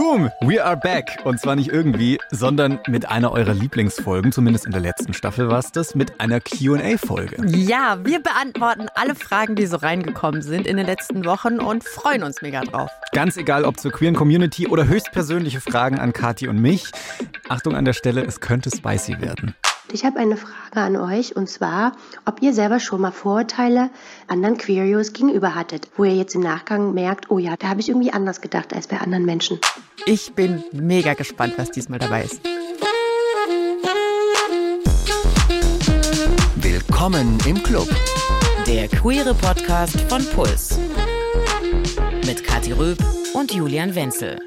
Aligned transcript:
Boom, 0.00 0.30
we 0.40 0.64
are 0.64 0.78
back. 0.78 1.18
Und 1.24 1.38
zwar 1.40 1.56
nicht 1.56 1.68
irgendwie, 1.68 2.18
sondern 2.30 2.80
mit 2.88 3.10
einer 3.10 3.32
eurer 3.32 3.52
Lieblingsfolgen, 3.52 4.32
zumindest 4.32 4.64
in 4.64 4.72
der 4.72 4.80
letzten 4.80 5.12
Staffel 5.12 5.50
war 5.50 5.58
es 5.58 5.72
das, 5.72 5.94
mit 5.94 6.18
einer 6.22 6.40
QA-Folge. 6.40 7.46
Ja, 7.46 7.98
wir 8.02 8.22
beantworten 8.22 8.86
alle 8.94 9.14
Fragen, 9.14 9.56
die 9.56 9.66
so 9.66 9.76
reingekommen 9.76 10.40
sind 10.40 10.66
in 10.66 10.78
den 10.78 10.86
letzten 10.86 11.26
Wochen 11.26 11.60
und 11.60 11.84
freuen 11.84 12.22
uns 12.22 12.40
mega 12.40 12.62
drauf. 12.62 12.90
Ganz 13.12 13.36
egal, 13.36 13.66
ob 13.66 13.78
zur 13.78 13.92
queeren 13.92 14.14
Community 14.14 14.68
oder 14.68 14.88
höchstpersönliche 14.88 15.60
Fragen 15.60 15.98
an 15.98 16.14
Kathi 16.14 16.48
und 16.48 16.56
mich. 16.56 16.90
Achtung 17.50 17.76
an 17.76 17.84
der 17.84 17.92
Stelle, 17.92 18.24
es 18.24 18.40
könnte 18.40 18.70
spicy 18.74 19.20
werden. 19.20 19.54
Ich 19.92 20.04
habe 20.04 20.20
eine 20.20 20.36
Frage 20.36 20.76
an 20.76 20.96
euch 20.96 21.34
und 21.34 21.48
zwar, 21.48 21.92
ob 22.24 22.42
ihr 22.42 22.52
selber 22.52 22.78
schon 22.78 23.00
mal 23.00 23.10
Vorurteile 23.10 23.90
anderen 24.28 24.56
Queerios 24.56 25.12
gegenüber 25.12 25.54
hattet, 25.56 25.88
wo 25.96 26.04
ihr 26.04 26.14
jetzt 26.14 26.34
im 26.36 26.42
Nachgang 26.42 26.94
merkt, 26.94 27.30
oh 27.30 27.38
ja, 27.38 27.56
da 27.56 27.68
habe 27.68 27.80
ich 27.80 27.88
irgendwie 27.88 28.12
anders 28.12 28.40
gedacht 28.40 28.72
als 28.72 28.86
bei 28.86 28.98
anderen 28.98 29.24
Menschen. 29.24 29.58
Ich 30.06 30.32
bin 30.34 30.62
mega 30.72 31.14
gespannt, 31.14 31.54
was 31.56 31.72
diesmal 31.72 31.98
dabei 31.98 32.24
ist. 32.24 32.40
Willkommen 36.56 37.38
im 37.46 37.60
Club. 37.62 37.88
Der 38.66 38.86
queere 38.86 39.34
Podcast 39.34 40.00
von 40.02 40.24
Puls. 40.26 40.78
Mit 42.26 42.44
Kathi 42.44 42.72
Röb 42.72 42.98
und 43.34 43.52
Julian 43.52 43.94
Wenzel. 43.94 44.38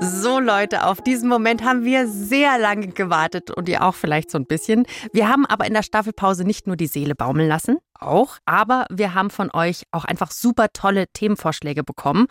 So 0.00 0.40
Leute, 0.40 0.86
auf 0.86 1.00
diesen 1.00 1.28
Moment 1.28 1.62
haben 1.62 1.84
wir 1.84 2.08
sehr 2.08 2.58
lange 2.58 2.88
gewartet 2.88 3.50
und 3.50 3.68
ihr 3.68 3.84
auch 3.84 3.94
vielleicht 3.94 4.30
so 4.30 4.38
ein 4.38 4.46
bisschen. 4.46 4.86
Wir 5.12 5.28
haben 5.28 5.46
aber 5.46 5.66
in 5.66 5.74
der 5.74 5.82
Staffelpause 5.82 6.44
nicht 6.44 6.66
nur 6.66 6.76
die 6.76 6.88
Seele 6.88 7.14
baumeln 7.14 7.48
lassen, 7.48 7.78
auch, 7.98 8.38
aber 8.44 8.86
wir 8.90 9.14
haben 9.14 9.30
von 9.30 9.50
euch 9.52 9.84
auch 9.92 10.04
einfach 10.04 10.30
super 10.30 10.68
tolle 10.72 11.06
Themenvorschläge 11.12 11.84
bekommen. 11.84 12.26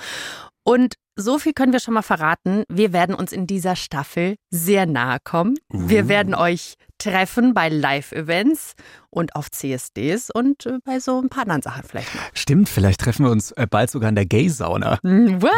Und 0.63 0.95
so 1.15 1.39
viel 1.39 1.53
können 1.53 1.73
wir 1.73 1.79
schon 1.79 1.93
mal 1.93 2.01
verraten. 2.01 2.63
Wir 2.69 2.91
werden 2.91 3.15
uns 3.15 3.31
in 3.31 3.47
dieser 3.47 3.75
Staffel 3.75 4.35
sehr 4.49 4.85
nahe 4.85 5.19
kommen. 5.23 5.55
Wir 5.69 6.07
werden 6.07 6.35
euch 6.35 6.75
treffen 7.03 7.53
bei 7.53 7.69
Live-Events 7.69 8.73
und 9.09 9.35
auf 9.35 9.51
CSDs 9.51 10.29
und 10.31 10.65
äh, 10.65 10.79
bei 10.85 10.99
so 10.99 11.19
ein 11.21 11.29
paar 11.29 11.43
anderen 11.43 11.61
Sachen 11.61 11.83
vielleicht 11.83 12.13
noch. 12.15 12.21
Stimmt, 12.33 12.69
vielleicht 12.69 13.01
treffen 13.01 13.25
wir 13.25 13.31
uns 13.31 13.51
äh, 13.51 13.67
bald 13.69 13.91
sogar 13.91 14.09
in 14.09 14.15
der 14.15 14.25
Gay-Sauna. 14.25 14.99
What? 15.03 15.57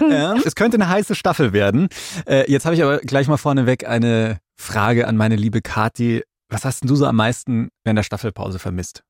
Ja, 0.10 0.34
es 0.44 0.54
könnte 0.54 0.76
eine 0.76 0.88
heiße 0.88 1.14
Staffel 1.14 1.52
werden. 1.52 1.88
Äh, 2.26 2.50
jetzt 2.50 2.64
habe 2.66 2.74
ich 2.74 2.82
aber 2.82 2.98
gleich 2.98 3.28
mal 3.28 3.36
vorneweg 3.36 3.86
eine 3.86 4.38
Frage 4.56 5.06
an 5.08 5.16
meine 5.16 5.36
liebe 5.36 5.62
Kathi. 5.62 6.22
Was 6.48 6.64
hast 6.64 6.82
denn 6.82 6.88
du 6.88 6.96
so 6.96 7.06
am 7.06 7.16
meisten 7.16 7.68
während 7.84 7.98
der 7.98 8.02
Staffelpause 8.04 8.58
vermisst? 8.58 9.02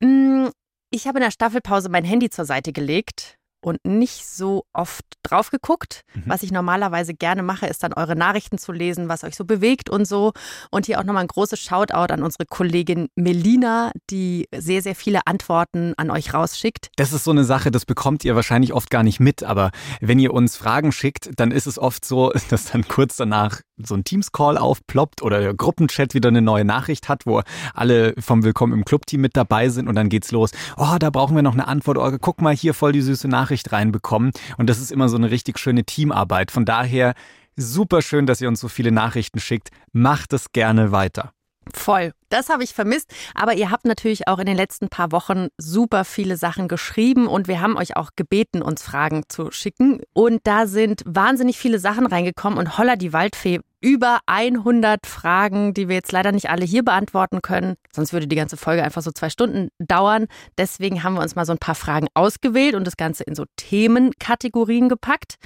Mm, 0.00 0.46
Ich 0.90 1.06
habe 1.06 1.18
in 1.18 1.24
der 1.24 1.30
Staffelpause 1.30 1.88
mein 1.88 2.04
Handy 2.04 2.30
zur 2.30 2.44
Seite 2.44 2.72
gelegt 2.72 3.36
und 3.60 3.84
nicht 3.84 4.26
so 4.26 4.64
oft 4.72 5.04
drauf 5.22 5.50
geguckt. 5.50 6.02
Mhm. 6.14 6.22
Was 6.26 6.42
ich 6.42 6.52
normalerweise 6.52 7.14
gerne 7.14 7.42
mache, 7.42 7.66
ist 7.66 7.82
dann 7.82 7.92
eure 7.92 8.16
Nachrichten 8.16 8.58
zu 8.58 8.72
lesen, 8.72 9.08
was 9.08 9.24
euch 9.24 9.36
so 9.36 9.44
bewegt 9.44 9.90
und 9.90 10.06
so. 10.06 10.32
Und 10.70 10.86
hier 10.86 10.98
auch 10.98 11.04
nochmal 11.04 11.22
ein 11.22 11.28
großes 11.28 11.58
Shoutout 11.60 12.12
an 12.12 12.22
unsere 12.22 12.46
Kollegin 12.46 13.08
Melina, 13.16 13.92
die 14.10 14.48
sehr, 14.56 14.82
sehr 14.82 14.94
viele 14.94 15.26
Antworten 15.26 15.94
an 15.96 16.10
euch 16.10 16.34
rausschickt. 16.34 16.88
Das 16.96 17.12
ist 17.12 17.24
so 17.24 17.30
eine 17.30 17.44
Sache, 17.44 17.70
das 17.70 17.84
bekommt 17.84 18.24
ihr 18.24 18.36
wahrscheinlich 18.36 18.72
oft 18.72 18.90
gar 18.90 19.02
nicht 19.02 19.20
mit, 19.20 19.42
aber 19.42 19.70
wenn 20.00 20.18
ihr 20.18 20.32
uns 20.32 20.56
Fragen 20.56 20.92
schickt, 20.92 21.30
dann 21.36 21.50
ist 21.50 21.66
es 21.66 21.78
oft 21.78 22.04
so, 22.04 22.32
dass 22.50 22.66
dann 22.66 22.86
kurz 22.86 23.16
danach 23.16 23.60
so 23.80 23.94
ein 23.94 24.04
Teams-Call 24.04 24.58
aufploppt 24.58 25.22
oder 25.22 25.40
der 25.40 25.54
Gruppenchat 25.54 26.14
wieder 26.14 26.28
eine 26.28 26.42
neue 26.42 26.64
Nachricht 26.64 27.08
hat, 27.08 27.26
wo 27.26 27.42
alle 27.74 28.14
vom 28.18 28.42
Willkommen 28.42 28.72
im 28.72 28.84
Club-Team 28.84 29.20
mit 29.20 29.36
dabei 29.36 29.68
sind 29.68 29.88
und 29.88 29.94
dann 29.94 30.08
geht's 30.08 30.32
los. 30.32 30.50
Oh, 30.76 30.96
da 30.98 31.10
brauchen 31.10 31.36
wir 31.36 31.42
noch 31.42 31.52
eine 31.52 31.68
Antwort. 31.68 31.96
Oh, 31.98 32.16
guck 32.20 32.40
mal 32.40 32.54
hier 32.54 32.74
voll 32.74 32.92
die 32.92 33.02
süße 33.02 33.28
Nachricht 33.28 33.47
reinbekommen. 33.72 34.32
Und 34.56 34.68
das 34.68 34.78
ist 34.78 34.92
immer 34.92 35.08
so 35.08 35.16
eine 35.16 35.30
richtig 35.30 35.58
schöne 35.58 35.84
Teamarbeit. 35.84 36.50
Von 36.50 36.64
daher 36.64 37.14
super 37.56 38.02
schön, 38.02 38.26
dass 38.26 38.40
ihr 38.40 38.48
uns 38.48 38.60
so 38.60 38.68
viele 38.68 38.92
Nachrichten 38.92 39.40
schickt. 39.40 39.70
Macht 39.92 40.32
es 40.32 40.52
gerne 40.52 40.92
weiter. 40.92 41.32
Voll. 41.74 42.12
Das 42.30 42.48
habe 42.48 42.64
ich 42.64 42.74
vermisst. 42.74 43.12
Aber 43.34 43.54
ihr 43.54 43.70
habt 43.70 43.84
natürlich 43.84 44.28
auch 44.28 44.38
in 44.38 44.46
den 44.46 44.56
letzten 44.56 44.88
paar 44.88 45.12
Wochen 45.12 45.48
super 45.58 46.04
viele 46.04 46.36
Sachen 46.36 46.68
geschrieben 46.68 47.26
und 47.26 47.48
wir 47.48 47.60
haben 47.60 47.76
euch 47.76 47.96
auch 47.96 48.10
gebeten, 48.16 48.62
uns 48.62 48.82
Fragen 48.82 49.24
zu 49.28 49.50
schicken. 49.50 50.00
Und 50.12 50.40
da 50.44 50.66
sind 50.66 51.02
wahnsinnig 51.06 51.58
viele 51.58 51.78
Sachen 51.78 52.06
reingekommen 52.06 52.58
und 52.58 52.78
holla 52.78 52.96
die 52.96 53.12
Waldfee. 53.12 53.60
Über 53.80 54.18
100 54.26 55.06
Fragen, 55.06 55.72
die 55.72 55.88
wir 55.88 55.94
jetzt 55.94 56.10
leider 56.10 56.32
nicht 56.32 56.50
alle 56.50 56.64
hier 56.64 56.82
beantworten 56.84 57.42
können. 57.42 57.76
Sonst 57.92 58.12
würde 58.12 58.26
die 58.26 58.34
ganze 58.34 58.56
Folge 58.56 58.82
einfach 58.82 59.02
so 59.02 59.12
zwei 59.12 59.30
Stunden 59.30 59.68
dauern. 59.78 60.26
Deswegen 60.56 61.04
haben 61.04 61.14
wir 61.14 61.22
uns 61.22 61.36
mal 61.36 61.46
so 61.46 61.52
ein 61.52 61.58
paar 61.58 61.76
Fragen 61.76 62.08
ausgewählt 62.14 62.74
und 62.74 62.84
das 62.84 62.96
Ganze 62.96 63.22
in 63.22 63.36
so 63.36 63.44
Themenkategorien 63.56 64.88
gepackt. 64.88 65.36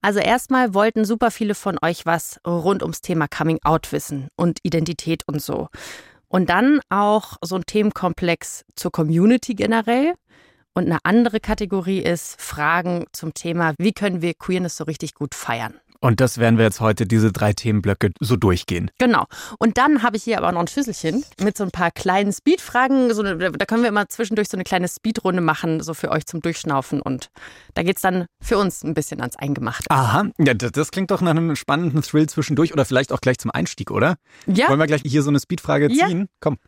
Also 0.00 0.20
erstmal 0.20 0.74
wollten 0.74 1.04
super 1.04 1.32
viele 1.32 1.56
von 1.56 1.76
euch 1.82 2.06
was 2.06 2.38
rund 2.46 2.82
ums 2.82 3.00
Thema 3.00 3.26
Coming 3.26 3.58
Out 3.64 3.90
wissen 3.90 4.28
und 4.36 4.60
Identität 4.62 5.24
und 5.26 5.42
so. 5.42 5.66
Und 6.28 6.50
dann 6.50 6.80
auch 6.88 7.36
so 7.42 7.56
ein 7.56 7.66
Themenkomplex 7.66 8.64
zur 8.76 8.92
Community 8.92 9.54
generell. 9.54 10.14
Und 10.72 10.86
eine 10.86 10.98
andere 11.02 11.40
Kategorie 11.40 11.98
ist 11.98 12.40
Fragen 12.40 13.06
zum 13.12 13.34
Thema, 13.34 13.74
wie 13.78 13.92
können 13.92 14.22
wir 14.22 14.34
Queerness 14.34 14.76
so 14.76 14.84
richtig 14.84 15.14
gut 15.14 15.34
feiern. 15.34 15.74
Und 16.02 16.20
das 16.20 16.38
werden 16.38 16.58
wir 16.58 16.64
jetzt 16.64 16.80
heute, 16.80 17.06
diese 17.06 17.30
drei 17.30 17.52
Themenblöcke, 17.52 18.10
so 18.18 18.34
durchgehen. 18.36 18.90
Genau. 18.98 19.26
Und 19.58 19.78
dann 19.78 20.02
habe 20.02 20.16
ich 20.16 20.24
hier 20.24 20.36
aber 20.38 20.50
noch 20.50 20.60
ein 20.60 20.66
Schüsselchen 20.66 21.24
mit 21.40 21.56
so 21.56 21.62
ein 21.62 21.70
paar 21.70 21.92
kleinen 21.92 22.32
Speedfragen. 22.32 23.14
So, 23.14 23.22
da 23.22 23.64
können 23.66 23.82
wir 23.82 23.88
immer 23.88 24.08
zwischendurch 24.08 24.48
so 24.48 24.56
eine 24.56 24.64
kleine 24.64 24.88
Speedrunde 24.88 25.40
machen, 25.40 25.80
so 25.80 25.94
für 25.94 26.10
euch 26.10 26.26
zum 26.26 26.40
Durchschnaufen. 26.40 27.00
Und 27.00 27.30
da 27.74 27.84
geht's 27.84 28.02
dann 28.02 28.26
für 28.42 28.58
uns 28.58 28.82
ein 28.82 28.94
bisschen 28.94 29.20
ans 29.20 29.36
Eingemachte. 29.36 29.84
Aha, 29.90 30.26
ja, 30.38 30.54
das, 30.54 30.72
das 30.72 30.90
klingt 30.90 31.12
doch 31.12 31.20
nach 31.20 31.30
einem 31.30 31.54
spannenden 31.54 32.02
Thrill 32.02 32.28
zwischendurch 32.28 32.72
oder 32.72 32.84
vielleicht 32.84 33.12
auch 33.12 33.20
gleich 33.20 33.38
zum 33.38 33.52
Einstieg, 33.52 33.92
oder? 33.92 34.16
Ja, 34.46 34.68
Wollen 34.68 34.80
wir 34.80 34.88
gleich 34.88 35.02
hier 35.04 35.22
so 35.22 35.30
eine 35.30 35.38
Speedfrage 35.38 35.88
Ja. 35.92 36.08
ziehen? 36.08 36.28
Komm. 36.40 36.58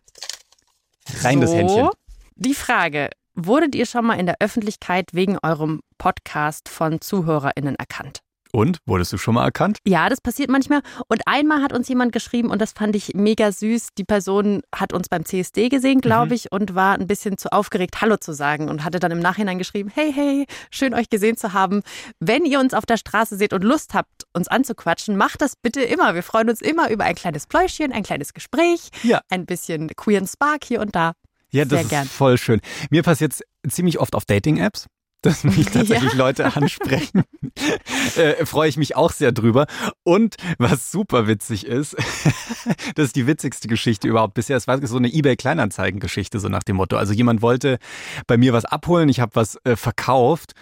Rein 1.22 1.40
das 1.40 1.52
Händchen. 1.52 1.88
Die 2.36 2.54
Frage, 2.54 3.10
wurdet 3.34 3.74
ihr 3.74 3.86
schon 3.86 4.04
mal 4.06 4.14
in 4.14 4.26
der 4.26 4.36
Öffentlichkeit 4.38 5.10
wegen 5.12 5.38
eurem 5.42 5.80
Podcast 5.98 6.68
von 6.68 7.00
ZuhörerInnen 7.00 7.74
erkannt? 7.76 8.20
Und? 8.54 8.78
Wurdest 8.86 9.12
du 9.12 9.18
schon 9.18 9.34
mal 9.34 9.44
erkannt? 9.44 9.78
Ja, 9.84 10.08
das 10.08 10.20
passiert 10.20 10.48
manchmal. 10.48 10.80
Und 11.08 11.22
einmal 11.26 11.60
hat 11.60 11.72
uns 11.72 11.88
jemand 11.88 12.12
geschrieben 12.12 12.50
und 12.50 12.62
das 12.62 12.70
fand 12.70 12.94
ich 12.94 13.12
mega 13.14 13.50
süß. 13.50 13.88
Die 13.98 14.04
Person 14.04 14.62
hat 14.72 14.92
uns 14.92 15.08
beim 15.08 15.24
CSD 15.24 15.68
gesehen, 15.68 16.00
glaube 16.00 16.34
ich, 16.36 16.52
und 16.52 16.76
war 16.76 16.94
ein 16.96 17.08
bisschen 17.08 17.36
zu 17.36 17.50
aufgeregt, 17.52 18.00
Hallo 18.00 18.16
zu 18.16 18.32
sagen 18.32 18.68
und 18.68 18.84
hatte 18.84 19.00
dann 19.00 19.10
im 19.10 19.18
Nachhinein 19.18 19.58
geschrieben, 19.58 19.90
hey, 19.92 20.12
hey, 20.12 20.46
schön 20.70 20.94
euch 20.94 21.10
gesehen 21.10 21.36
zu 21.36 21.52
haben. 21.52 21.82
Wenn 22.20 22.44
ihr 22.44 22.60
uns 22.60 22.74
auf 22.74 22.86
der 22.86 22.96
Straße 22.96 23.36
seht 23.36 23.52
und 23.52 23.64
Lust 23.64 23.92
habt, 23.92 24.22
uns 24.32 24.46
anzuquatschen, 24.46 25.16
macht 25.16 25.40
das 25.42 25.54
bitte 25.56 25.82
immer. 25.82 26.14
Wir 26.14 26.22
freuen 26.22 26.48
uns 26.48 26.60
immer 26.60 26.90
über 26.90 27.02
ein 27.04 27.16
kleines 27.16 27.48
Pläuschchen, 27.48 27.90
ein 27.92 28.04
kleines 28.04 28.34
Gespräch, 28.34 28.90
Ja. 29.02 29.20
ein 29.30 29.46
bisschen 29.46 29.88
queeren 29.96 30.28
Spark 30.28 30.62
hier 30.64 30.80
und 30.80 30.94
da. 30.94 31.14
Ja, 31.50 31.64
das 31.64 31.70
Sehr 31.70 31.80
ist 31.82 31.88
gern. 31.90 32.06
voll 32.06 32.38
schön. 32.38 32.60
Mir 32.90 33.02
passiert 33.02 33.32
es 33.32 33.42
ziemlich 33.74 33.98
oft 33.98 34.14
auf 34.14 34.24
Dating-Apps. 34.26 34.86
Dass 35.24 35.42
mich 35.42 35.66
tatsächlich 35.72 36.12
Leute 36.12 36.54
ansprechen. 36.54 37.24
äh, 38.16 38.44
Freue 38.44 38.68
ich 38.68 38.76
mich 38.76 38.94
auch 38.94 39.10
sehr 39.10 39.32
drüber. 39.32 39.66
Und 40.02 40.36
was 40.58 40.92
super 40.92 41.26
witzig 41.26 41.66
ist, 41.66 41.96
das 42.94 43.06
ist 43.06 43.16
die 43.16 43.26
witzigste 43.26 43.66
Geschichte 43.66 44.06
überhaupt 44.06 44.34
bisher. 44.34 44.58
Es 44.58 44.66
war 44.66 44.86
so 44.86 44.98
eine 44.98 45.08
eBay-Kleinanzeigen-Geschichte, 45.08 46.38
so 46.40 46.50
nach 46.50 46.62
dem 46.62 46.76
Motto. 46.76 46.98
Also 46.98 47.14
jemand 47.14 47.40
wollte 47.40 47.78
bei 48.26 48.36
mir 48.36 48.52
was 48.52 48.66
abholen, 48.66 49.08
ich 49.08 49.20
habe 49.20 49.34
was 49.34 49.58
äh, 49.64 49.76
verkauft. 49.76 50.52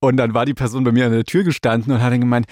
Und 0.00 0.16
dann 0.16 0.34
war 0.34 0.44
die 0.44 0.54
Person 0.54 0.82
bei 0.82 0.90
mir 0.90 1.06
an 1.06 1.12
der 1.12 1.24
Tür 1.24 1.44
gestanden 1.44 1.92
und 1.92 2.02
hat 2.02 2.12
dann 2.12 2.20
gemeint, 2.20 2.46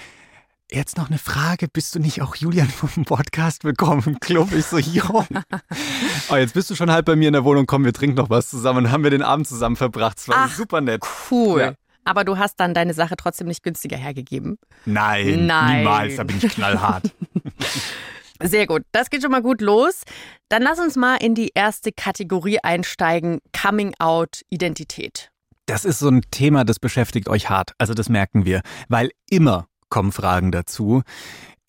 Jetzt 0.73 0.97
noch 0.97 1.09
eine 1.09 1.19
Frage, 1.19 1.67
bist 1.67 1.93
du 1.93 1.99
nicht 1.99 2.23
auch 2.23 2.33
Julian 2.33 2.67
vom 2.67 3.05
Podcast 3.05 3.63
willkommen 3.63 4.19
Club? 4.19 4.51
Ich 4.53 4.65
so, 4.65 4.79
jo. 4.79 5.23
Oh, 6.29 6.35
jetzt 6.35 6.55
bist 6.55 6.71
du 6.71 6.75
schon 6.75 6.89
halb 6.89 7.05
bei 7.05 7.15
mir 7.15 7.27
in 7.27 7.33
der 7.33 7.43
Wohnung, 7.43 7.67
komm, 7.67 7.85
wir 7.85 7.93
trinken 7.93 8.15
noch 8.15 8.31
was 8.31 8.49
zusammen 8.49 8.85
und 8.85 8.91
haben 8.91 9.03
wir 9.03 9.11
den 9.11 9.21
Abend 9.21 9.47
zusammen 9.47 9.75
verbracht. 9.75 10.17
Es 10.17 10.27
war 10.27 10.45
Ach, 10.47 10.51
super 10.51 10.81
nett. 10.81 11.03
Cool. 11.29 11.61
Ja. 11.61 11.73
Aber 12.05 12.23
du 12.23 12.39
hast 12.39 12.59
dann 12.59 12.73
deine 12.73 12.95
Sache 12.95 13.15
trotzdem 13.15 13.45
nicht 13.49 13.61
günstiger 13.61 13.97
hergegeben. 13.97 14.57
Nein, 14.85 15.45
Nein. 15.45 15.77
niemals, 15.77 16.15
da 16.15 16.23
bin 16.23 16.37
ich 16.41 16.51
knallhart. 16.51 17.11
Sehr 18.41 18.65
gut, 18.65 18.81
das 18.93 19.11
geht 19.11 19.21
schon 19.21 19.29
mal 19.29 19.43
gut 19.43 19.61
los. 19.61 20.01
Dann 20.49 20.63
lass 20.63 20.79
uns 20.79 20.95
mal 20.95 21.17
in 21.17 21.35
die 21.35 21.51
erste 21.53 21.91
Kategorie 21.91 22.57
einsteigen, 22.63 23.41
Coming 23.55 23.93
Out 23.99 24.41
Identität. 24.49 25.29
Das 25.67 25.85
ist 25.85 25.99
so 25.99 26.09
ein 26.09 26.23
Thema, 26.31 26.65
das 26.65 26.79
beschäftigt 26.79 27.29
euch 27.29 27.51
hart. 27.51 27.73
Also 27.77 27.93
das 27.93 28.09
merken 28.09 28.45
wir, 28.45 28.63
weil 28.89 29.11
immer 29.29 29.67
kommen 29.93 30.11
Fragen 30.11 30.51
dazu. 30.51 31.03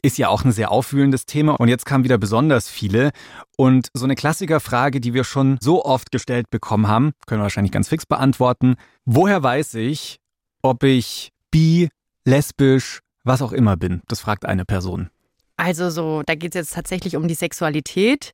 Ist 0.03 0.17
ja 0.17 0.29
auch 0.29 0.45
ein 0.45 0.53
sehr 0.53 0.71
aufwühlendes 0.71 1.27
Thema 1.27 1.61
und 1.61 1.69
jetzt 1.69 1.85
kamen 1.85 2.05
wieder 2.05 2.17
besonders 2.17 2.71
viele. 2.71 3.11
Und 3.59 3.89
so 3.93 4.05
eine 4.05 4.15
Klassikerfrage, 4.15 4.99
die 4.99 5.13
wir 5.13 5.25
schon 5.25 5.59
so 5.61 5.85
oft 5.85 6.11
gestellt 6.11 6.49
bekommen 6.49 6.89
haben, 6.89 7.13
können 7.27 7.41
wir 7.41 7.45
wahrscheinlich 7.45 7.73
ganz 7.73 7.89
fix 7.89 8.07
beantworten. 8.07 8.77
Woher 9.05 9.43
weiß 9.43 9.75
ich, 9.75 10.21
ob 10.63 10.85
ich 10.85 11.33
bi, 11.51 11.91
lesbisch, 12.25 13.01
was 13.25 13.43
auch 13.43 13.53
immer 13.53 13.77
bin? 13.77 14.01
Das 14.09 14.21
fragt 14.21 14.47
eine 14.47 14.65
Person. 14.65 15.11
Also 15.59 15.91
so, 15.91 16.23
da 16.25 16.35
geht 16.35 16.55
es 16.55 16.59
jetzt 16.59 16.75
tatsächlich 16.75 17.17
um 17.17 17.29
die 17.29 17.35
Sexualität. 17.35 18.33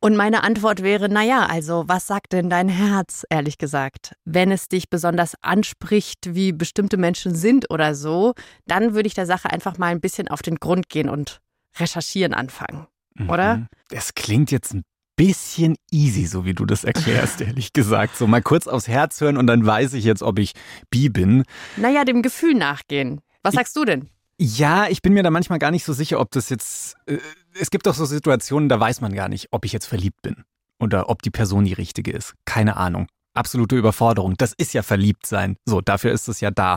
Und 0.00 0.16
meine 0.16 0.44
Antwort 0.44 0.82
wäre, 0.82 1.08
naja, 1.08 1.46
also 1.46 1.84
was 1.88 2.06
sagt 2.06 2.32
denn 2.32 2.48
dein 2.48 2.68
Herz, 2.68 3.24
ehrlich 3.30 3.58
gesagt? 3.58 4.14
Wenn 4.24 4.52
es 4.52 4.68
dich 4.68 4.88
besonders 4.90 5.34
anspricht, 5.42 6.34
wie 6.34 6.52
bestimmte 6.52 6.96
Menschen 6.96 7.34
sind 7.34 7.68
oder 7.70 7.96
so, 7.96 8.34
dann 8.66 8.94
würde 8.94 9.08
ich 9.08 9.14
der 9.14 9.26
Sache 9.26 9.50
einfach 9.50 9.76
mal 9.76 9.88
ein 9.88 10.00
bisschen 10.00 10.28
auf 10.28 10.40
den 10.40 10.56
Grund 10.56 10.88
gehen 10.88 11.08
und 11.08 11.40
recherchieren 11.78 12.32
anfangen, 12.32 12.86
mhm. 13.14 13.30
oder? 13.30 13.66
Das 13.88 14.14
klingt 14.14 14.52
jetzt 14.52 14.72
ein 14.72 14.84
bisschen 15.16 15.74
easy, 15.90 16.26
so 16.26 16.44
wie 16.44 16.54
du 16.54 16.64
das 16.64 16.84
erklärst, 16.84 17.40
ehrlich 17.42 17.72
gesagt. 17.72 18.16
So 18.16 18.28
mal 18.28 18.40
kurz 18.40 18.68
aufs 18.68 18.86
Herz 18.86 19.20
hören 19.20 19.36
und 19.36 19.48
dann 19.48 19.66
weiß 19.66 19.94
ich 19.94 20.04
jetzt, 20.04 20.22
ob 20.22 20.38
ich 20.38 20.52
bi 20.90 21.08
bin. 21.08 21.42
Naja, 21.76 22.04
dem 22.04 22.22
Gefühl 22.22 22.54
nachgehen. 22.54 23.20
Was 23.42 23.54
sagst 23.54 23.76
du 23.76 23.84
denn? 23.84 24.08
Ja, 24.40 24.86
ich 24.88 25.02
bin 25.02 25.14
mir 25.14 25.24
da 25.24 25.30
manchmal 25.30 25.58
gar 25.58 25.72
nicht 25.72 25.84
so 25.84 25.92
sicher, 25.92 26.20
ob 26.20 26.30
das 26.30 26.48
jetzt. 26.48 26.94
Äh, 27.06 27.18
es 27.60 27.70
gibt 27.70 27.86
doch 27.86 27.94
so 27.94 28.04
Situationen, 28.04 28.68
da 28.68 28.78
weiß 28.78 29.00
man 29.00 29.12
gar 29.12 29.28
nicht, 29.28 29.48
ob 29.50 29.64
ich 29.64 29.72
jetzt 29.72 29.86
verliebt 29.86 30.22
bin 30.22 30.44
oder 30.78 31.08
ob 31.10 31.22
die 31.22 31.30
Person 31.30 31.64
die 31.64 31.72
richtige 31.72 32.12
ist. 32.12 32.34
Keine 32.44 32.76
Ahnung. 32.76 33.08
Absolute 33.34 33.76
Überforderung. 33.76 34.36
Das 34.36 34.52
ist 34.56 34.74
ja 34.74 34.82
verliebt 34.82 35.26
sein. 35.26 35.56
So, 35.64 35.80
dafür 35.80 36.12
ist 36.12 36.28
es 36.28 36.40
ja 36.40 36.52
da. 36.52 36.76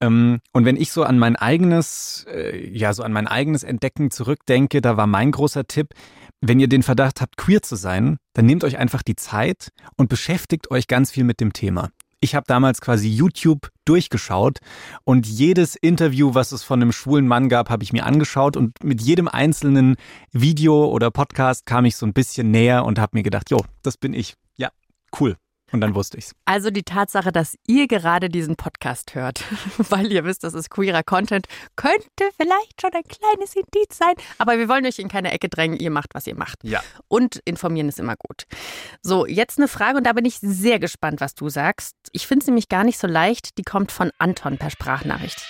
Ähm, 0.00 0.40
und 0.52 0.66
wenn 0.66 0.76
ich 0.76 0.92
so 0.92 1.02
an 1.02 1.18
mein 1.18 1.36
eigenes, 1.36 2.26
äh, 2.28 2.68
ja, 2.68 2.92
so 2.92 3.02
an 3.02 3.12
mein 3.12 3.26
eigenes 3.26 3.62
Entdecken 3.62 4.10
zurückdenke, 4.10 4.82
da 4.82 4.96
war 4.98 5.06
mein 5.06 5.30
großer 5.30 5.66
Tipp, 5.66 5.88
wenn 6.42 6.60
ihr 6.60 6.68
den 6.68 6.82
Verdacht 6.82 7.20
habt, 7.20 7.36
queer 7.36 7.62
zu 7.62 7.76
sein, 7.76 8.18
dann 8.34 8.46
nehmt 8.46 8.64
euch 8.64 8.76
einfach 8.76 9.02
die 9.02 9.16
Zeit 9.16 9.70
und 9.96 10.08
beschäftigt 10.08 10.70
euch 10.70 10.88
ganz 10.88 11.10
viel 11.10 11.24
mit 11.24 11.40
dem 11.40 11.52
Thema. 11.52 11.90
Ich 12.24 12.36
habe 12.36 12.44
damals 12.46 12.80
quasi 12.80 13.08
YouTube 13.08 13.72
durchgeschaut 13.84 14.58
und 15.02 15.26
jedes 15.26 15.74
Interview, 15.74 16.34
was 16.34 16.52
es 16.52 16.62
von 16.62 16.80
einem 16.80 16.92
schwulen 16.92 17.26
Mann 17.26 17.48
gab, 17.48 17.68
habe 17.68 17.82
ich 17.82 17.92
mir 17.92 18.06
angeschaut 18.06 18.56
und 18.56 18.84
mit 18.84 19.02
jedem 19.02 19.26
einzelnen 19.26 19.96
Video 20.30 20.86
oder 20.86 21.10
Podcast 21.10 21.66
kam 21.66 21.84
ich 21.84 21.96
so 21.96 22.06
ein 22.06 22.12
bisschen 22.12 22.52
näher 22.52 22.84
und 22.84 23.00
habe 23.00 23.16
mir 23.18 23.24
gedacht, 23.24 23.50
jo, 23.50 23.58
das 23.82 23.96
bin 23.96 24.14
ich. 24.14 24.34
Ja, 24.56 24.70
cool. 25.18 25.36
Und 25.72 25.80
dann 25.80 25.94
wusste 25.94 26.18
ich's. 26.18 26.34
Also 26.44 26.70
die 26.70 26.82
Tatsache, 26.82 27.32
dass 27.32 27.56
ihr 27.66 27.88
gerade 27.88 28.28
diesen 28.28 28.56
Podcast 28.56 29.14
hört, 29.14 29.42
weil 29.78 30.12
ihr 30.12 30.24
wisst, 30.24 30.44
das 30.44 30.52
ist 30.52 30.70
queerer 30.70 31.02
Content, 31.02 31.46
könnte 31.76 32.28
vielleicht 32.36 32.80
schon 32.80 32.90
ein 32.92 33.02
kleines 33.04 33.56
Indiz 33.56 33.96
sein. 33.96 34.14
Aber 34.36 34.58
wir 34.58 34.68
wollen 34.68 34.84
euch 34.84 34.98
in 34.98 35.08
keine 35.08 35.32
Ecke 35.32 35.48
drängen. 35.48 35.78
Ihr 35.78 35.90
macht, 35.90 36.14
was 36.14 36.26
ihr 36.26 36.36
macht. 36.36 36.58
Ja. 36.62 36.82
Und 37.08 37.40
informieren 37.46 37.88
ist 37.88 37.98
immer 37.98 38.16
gut. 38.16 38.44
So, 39.00 39.26
jetzt 39.26 39.58
eine 39.58 39.66
Frage 39.66 39.96
und 39.96 40.06
da 40.06 40.12
bin 40.12 40.26
ich 40.26 40.38
sehr 40.40 40.78
gespannt, 40.78 41.22
was 41.22 41.34
du 41.34 41.48
sagst. 41.48 41.96
Ich 42.12 42.26
finde 42.26 42.42
es 42.42 42.46
nämlich 42.46 42.68
gar 42.68 42.84
nicht 42.84 42.98
so 42.98 43.06
leicht. 43.06 43.56
Die 43.56 43.64
kommt 43.64 43.92
von 43.92 44.10
Anton 44.18 44.58
per 44.58 44.70
Sprachnachricht. 44.70 45.40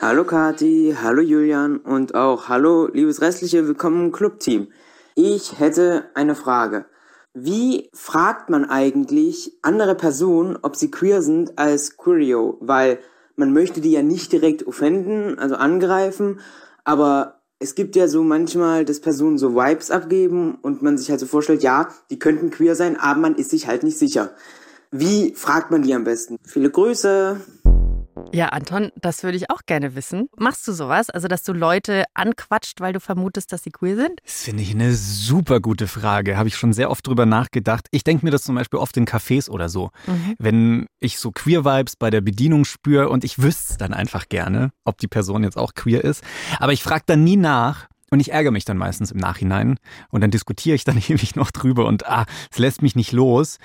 Hallo 0.00 0.24
Kati, 0.24 0.96
hallo 1.00 1.22
Julian 1.22 1.78
und 1.78 2.14
auch 2.14 2.48
hallo 2.48 2.88
liebes 2.92 3.20
restliche 3.20 3.66
Willkommen 3.66 4.06
im 4.06 4.12
Clubteam. 4.12 4.72
Ich 5.14 5.58
hätte 5.58 6.10
eine 6.14 6.34
Frage. 6.34 6.86
Wie 7.34 7.88
fragt 7.94 8.50
man 8.50 8.66
eigentlich 8.66 9.52
andere 9.62 9.94
Personen, 9.94 10.58
ob 10.60 10.76
sie 10.76 10.90
queer 10.90 11.22
sind 11.22 11.58
als 11.58 11.96
Queerio? 11.96 12.58
Weil 12.60 12.98
man 13.36 13.54
möchte 13.54 13.80
die 13.80 13.92
ja 13.92 14.02
nicht 14.02 14.32
direkt 14.32 14.66
offenden, 14.66 15.38
also 15.38 15.56
angreifen, 15.56 16.40
aber 16.84 17.40
es 17.58 17.74
gibt 17.74 17.96
ja 17.96 18.08
so 18.08 18.22
manchmal, 18.22 18.84
dass 18.84 19.00
Personen 19.00 19.38
so 19.38 19.54
Vibes 19.54 19.90
abgeben 19.90 20.58
und 20.60 20.82
man 20.82 20.98
sich 20.98 21.10
halt 21.10 21.20
so 21.20 21.26
vorstellt, 21.26 21.62
ja, 21.62 21.88
die 22.10 22.18
könnten 22.18 22.50
queer 22.50 22.74
sein, 22.74 22.98
aber 22.98 23.20
man 23.20 23.36
ist 23.36 23.50
sich 23.50 23.66
halt 23.66 23.82
nicht 23.82 23.98
sicher. 23.98 24.32
Wie 24.90 25.34
fragt 25.34 25.70
man 25.70 25.82
die 25.82 25.94
am 25.94 26.04
besten? 26.04 26.38
Viele 26.44 26.70
Grüße. 26.70 27.40
Ja, 28.32 28.48
Anton, 28.48 28.90
das 29.00 29.22
würde 29.22 29.36
ich 29.36 29.50
auch 29.50 29.62
gerne 29.66 29.94
wissen. 29.94 30.28
Machst 30.38 30.66
du 30.68 30.72
sowas? 30.72 31.10
Also, 31.10 31.28
dass 31.28 31.42
du 31.42 31.52
Leute 31.52 32.04
anquatscht, 32.14 32.80
weil 32.80 32.92
du 32.92 33.00
vermutest, 33.00 33.52
dass 33.52 33.62
sie 33.62 33.70
queer 33.70 33.96
sind? 33.96 34.20
Das 34.24 34.42
finde 34.42 34.62
ich 34.62 34.72
eine 34.72 34.94
super 34.94 35.60
gute 35.60 35.88
Frage. 35.88 36.36
Habe 36.36 36.48
ich 36.48 36.56
schon 36.56 36.72
sehr 36.72 36.90
oft 36.90 37.06
drüber 37.06 37.26
nachgedacht. 37.26 37.88
Ich 37.90 38.04
denke 38.04 38.24
mir 38.24 38.30
das 38.30 38.44
zum 38.44 38.54
Beispiel 38.54 38.78
oft 38.78 38.96
in 38.96 39.06
Cafés 39.06 39.50
oder 39.50 39.68
so. 39.68 39.90
Mhm. 40.06 40.34
Wenn 40.38 40.86
ich 41.00 41.18
so 41.18 41.32
Queer-Vibes 41.32 41.96
bei 41.96 42.10
der 42.10 42.20
Bedienung 42.20 42.64
spüre 42.64 43.08
und 43.08 43.24
ich 43.24 43.42
wüsste 43.42 43.72
es 43.72 43.78
dann 43.78 43.92
einfach 43.92 44.28
gerne, 44.28 44.70
ob 44.84 44.98
die 44.98 45.08
Person 45.08 45.44
jetzt 45.44 45.58
auch 45.58 45.74
queer 45.74 46.04
ist. 46.04 46.22
Aber 46.58 46.72
ich 46.72 46.82
frage 46.82 47.04
dann 47.06 47.24
nie 47.24 47.36
nach, 47.36 47.88
und 48.12 48.20
ich 48.20 48.30
ärgere 48.30 48.52
mich 48.52 48.66
dann 48.66 48.76
meistens 48.76 49.10
im 49.10 49.18
Nachhinein 49.18 49.78
und 50.10 50.20
dann 50.20 50.30
diskutiere 50.30 50.76
ich 50.76 50.84
dann 50.84 50.98
ewig 51.08 51.34
noch 51.34 51.50
drüber 51.50 51.86
und 51.86 52.06
ah, 52.06 52.26
es 52.50 52.58
lässt 52.58 52.82
mich 52.82 52.94
nicht 52.94 53.12
los. 53.12 53.58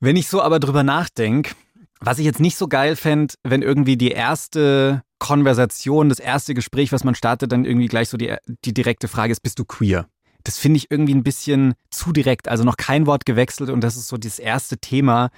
Wenn 0.00 0.16
ich 0.16 0.28
so 0.28 0.42
aber 0.42 0.58
drüber 0.60 0.82
nachdenke, 0.82 1.54
was 2.00 2.18
ich 2.18 2.24
jetzt 2.24 2.40
nicht 2.40 2.56
so 2.56 2.68
geil 2.68 2.96
fände, 2.96 3.34
wenn 3.42 3.62
irgendwie 3.62 3.96
die 3.96 4.10
erste 4.10 5.02
Konversation, 5.18 6.08
das 6.08 6.20
erste 6.20 6.54
Gespräch, 6.54 6.92
was 6.92 7.04
man 7.04 7.14
startet, 7.14 7.52
dann 7.52 7.64
irgendwie 7.64 7.88
gleich 7.88 8.08
so 8.08 8.16
die, 8.16 8.34
die 8.64 8.74
direkte 8.74 9.08
Frage 9.08 9.32
ist, 9.32 9.40
bist 9.40 9.58
du 9.58 9.64
queer? 9.64 10.06
Das 10.44 10.58
finde 10.58 10.78
ich 10.78 10.90
irgendwie 10.90 11.14
ein 11.14 11.24
bisschen 11.24 11.74
zu 11.90 12.12
direkt, 12.12 12.48
also 12.48 12.64
noch 12.64 12.76
kein 12.76 13.06
Wort 13.06 13.26
gewechselt 13.26 13.70
und 13.70 13.82
das 13.82 13.96
ist 13.96 14.08
so 14.08 14.16
das 14.16 14.38
erste 14.38 14.78
Thema. 14.78 15.30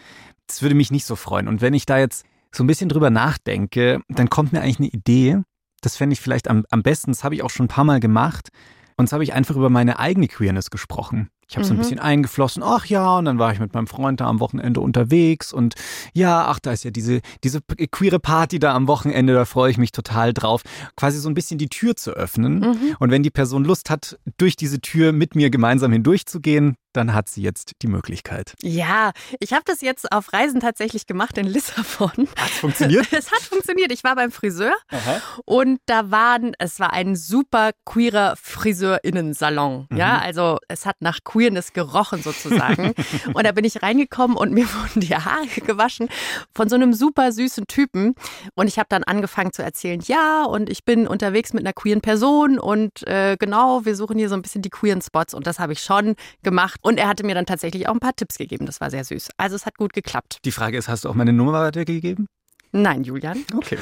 Das 0.47 0.63
würde 0.63 0.75
mich 0.75 0.91
nicht 0.91 1.07
so 1.07 1.17
freuen. 1.17 1.49
Und 1.49 1.63
wenn 1.63 1.75
ich 1.75 1.87
da 1.87 1.99
jetzt 1.99 2.25
so 2.53 2.63
ein 2.63 2.67
bisschen 2.67 2.89
drüber 2.89 3.11
nachdenke, 3.11 4.01
dann 4.09 4.29
kommt 4.29 4.53
mir 4.53 4.61
eigentlich 4.61 4.79
eine 4.79 4.89
Idee. 4.89 5.39
Das 5.81 5.97
fände 5.97 6.13
ich 6.13 6.21
vielleicht 6.21 6.49
am, 6.49 6.65
am 6.71 6.83
besten, 6.83 7.13
das 7.13 7.25
habe 7.25 7.35
ich 7.35 7.43
auch 7.43 7.51
schon 7.51 7.65
ein 7.65 7.71
paar 7.71 7.85
Mal 7.85 8.01
gemacht. 8.01 8.51
Und 8.97 9.09
zwar 9.09 9.17
habe 9.17 9.25
ich 9.25 9.33
einfach 9.33 9.57
über 9.57 9.71
meine 9.71 9.99
eigene 9.99 10.29
Queerness 10.29 10.71
gesprochen. 10.71 11.31
Ich 11.51 11.57
habe 11.57 11.65
mhm. 11.65 11.69
so 11.69 11.75
ein 11.75 11.77
mhm. 11.77 11.81
bisschen 11.83 11.99
eingeflossen, 11.99 12.63
ach 12.63 12.87
ja, 12.87 13.19
und 13.19 13.27
dann 13.27 13.39
war 13.39 13.53
ich 13.53 13.59
mit 13.59 13.75
meinem 13.75 13.87
Freund 13.87 14.21
da 14.21 14.27
am 14.27 14.41
Wochenende 14.41 14.81
unterwegs 14.81 15.53
und 15.53 15.75
ja, 16.15 16.47
ach, 16.47 16.61
da 16.61 16.73
ist 16.73 16.85
ja 16.85 16.91
diese, 16.91 17.21
diese 17.45 17.61
queere 17.91 18.21
Party 18.21 18.59
da 18.59 18.75
am 18.75 18.87
Wochenende, 18.87 19.35
da 19.35 19.45
freue 19.45 19.71
ich 19.71 19.77
mich 19.77 19.93
total 19.93 20.33
drauf. 20.33 20.63
Quasi 20.97 21.19
so 21.19 21.29
ein 21.29 21.35
bisschen 21.35 21.59
die 21.59 21.69
Tür 21.69 21.97
zu 21.97 22.13
öffnen. 22.13 22.61
Mhm. 22.61 22.97
Und 22.99 23.11
wenn 23.11 23.23
die 23.23 23.31
Person 23.31 23.65
Lust 23.65 23.91
hat, 23.91 24.19
durch 24.39 24.57
diese 24.57 24.81
Tür 24.81 25.13
mit 25.13 25.35
mir 25.35 25.51
gemeinsam 25.51 25.93
hindurchzurechtzugehen, 25.93 26.77
dann 26.93 27.15
hat 27.15 27.29
sie 27.29 27.43
jetzt 27.43 27.73
die 27.83 27.87
Möglichkeit. 27.87 28.55
Ja, 28.63 29.13
ich 29.39 29.53
habe 29.53 29.63
das 29.65 29.81
jetzt 29.81 30.11
auf 30.13 30.33
Reisen 30.33 30.61
tatsächlich 30.61 31.07
gemacht 31.07 31.39
in 31.39 31.47
Lissabon. 31.47 32.29
Hat 32.37 32.51
funktioniert? 32.51 33.09
Es 33.21 33.31
hat 33.31 33.41
funktioniert. 33.41 33.93
Ich 33.93 34.03
war 34.03 34.15
beim 34.15 34.31
Friseur 34.31 34.73
Aha. 34.91 35.21
und 35.45 35.81
da 35.87 36.11
waren, 36.11 36.55
es 36.59 36.81
war 36.81 36.93
ein 36.93 37.17
super 37.17 37.71
queerer 37.85 38.35
Friseurinnensalon. 38.41 39.87
Mhm. 39.91 39.97
Ja, 39.97 40.19
also 40.19 40.59
es 40.69 40.87
hat 40.87 40.97
nach 41.01 41.19
Queerness 41.25 41.73
gerochen 41.73 42.23
sozusagen. 42.23 42.95
und 43.35 43.47
da 43.47 43.53
bin 43.53 43.65
ich 43.65 43.83
reingekommen 43.83 44.37
und 44.37 44.53
mir 44.53 44.67
wurden 44.75 45.01
die 45.01 45.15
Haare 45.15 45.47
gewaschen 45.65 46.09
von 46.55 46.69
so 46.69 46.77
einem 46.77 46.95
super 46.95 47.33
süßen 47.33 47.67
Typen. 47.67 48.15
Und 48.55 48.69
ich 48.69 48.79
habe 48.79 48.87
dann 48.89 49.05
angefangen 49.05 49.53
zu 49.53 49.63
erzählen, 49.63 50.01
ja, 50.05 50.45
und 50.45 50.71
ich 50.71 50.85
bin 50.85 51.07
unterwegs 51.07 51.53
mit 51.53 51.65
einer 51.65 51.73
queeren 51.73 52.01
Person 52.01 52.59
und 52.59 53.07
äh, 53.07 53.37
genau, 53.39 53.85
wir 53.85 53.97
suchen 53.97 54.19
hier 54.19 54.29
so 54.29 54.35
ein 54.35 54.43
bisschen 54.43 54.63
die 54.63 54.71
queeren 54.71 55.03
Spots 55.03 55.35
und 55.35 55.47
das 55.47 55.59
habe 55.59 55.73
ich 55.73 55.81
schon 55.81 56.15
gemacht 56.43 56.80
und 56.83 56.99
er 56.99 57.09
hatte 57.09 57.25
mir 57.25 57.35
dann 57.35 57.47
tatsächlich 57.47 57.89
auch 57.89 57.95
ein 57.95 58.01
paar 58.01 58.17
Tipps 58.17 58.39
gegeben. 58.39 58.67
Das 58.67 58.81
war 58.81 58.91
sehr 58.91 59.05
süß. 59.05 59.29
Also 59.37 59.57
es 59.57 59.67
hat 59.67 59.77
gut 59.77 59.93
geklappt. 59.93 60.39
Die 60.45 60.53
Frage 60.53 60.79
ist, 60.79 60.89
hast 60.89 61.05
du 61.05 61.09
auch 61.09 61.15
meine 61.15 61.33
Nummer 61.33 61.53
weitergegeben? 61.53 62.27
Nein, 62.73 63.03
Julian. 63.03 63.45
Okay. 63.55 63.79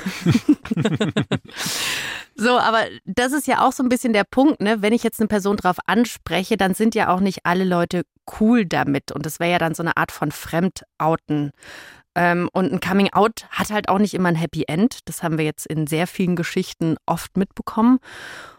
so, 2.35 2.59
aber 2.59 2.85
das 3.05 3.33
ist 3.33 3.47
ja 3.47 3.67
auch 3.67 3.73
so 3.73 3.83
ein 3.83 3.91
bisschen 3.91 4.15
der 4.15 4.25
Punkt, 4.25 4.63
ne? 4.63 4.81
Wenn 4.81 4.95
ich 4.95 5.03
jetzt 5.03 5.21
eine 5.21 5.29
Person 5.29 5.59
drauf 5.59 5.77
anspreche, 5.87 6.57
dann 6.57 6.75
sind 6.75 6.95
ja 6.95 7.13
auch 7.13 7.21
nicht 7.21 7.45
alle 7.45 7.65
Leute 7.65 8.05
cool 8.41 8.65
damit. 8.65 9.13
Und 9.13 9.27
das 9.27 9.41
wäre 9.41 9.51
ja 9.53 9.59
dann 9.59 9.75
so 9.75 9.83
eine 9.83 9.97
Art 9.99 10.11
von 10.11 10.33
Fremdouten. 10.33 11.51
Ähm, 12.15 12.49
und 12.53 12.73
ein 12.73 12.81
Coming 12.81 13.13
Out 13.13 13.47
hat 13.51 13.71
halt 13.71 13.91
auch 13.91 13.99
nicht 13.99 14.15
immer 14.15 14.31
ein 14.31 14.37
Happy 14.37 14.65
End. 14.67 15.01
Das 15.05 15.23
haben 15.23 15.37
wir 15.37 15.45
jetzt 15.45 15.67
in 15.67 15.87
sehr 15.87 16.07
vielen 16.07 16.35
Geschichten 16.35 16.97
oft 17.05 17.37
mitbekommen 17.37 17.99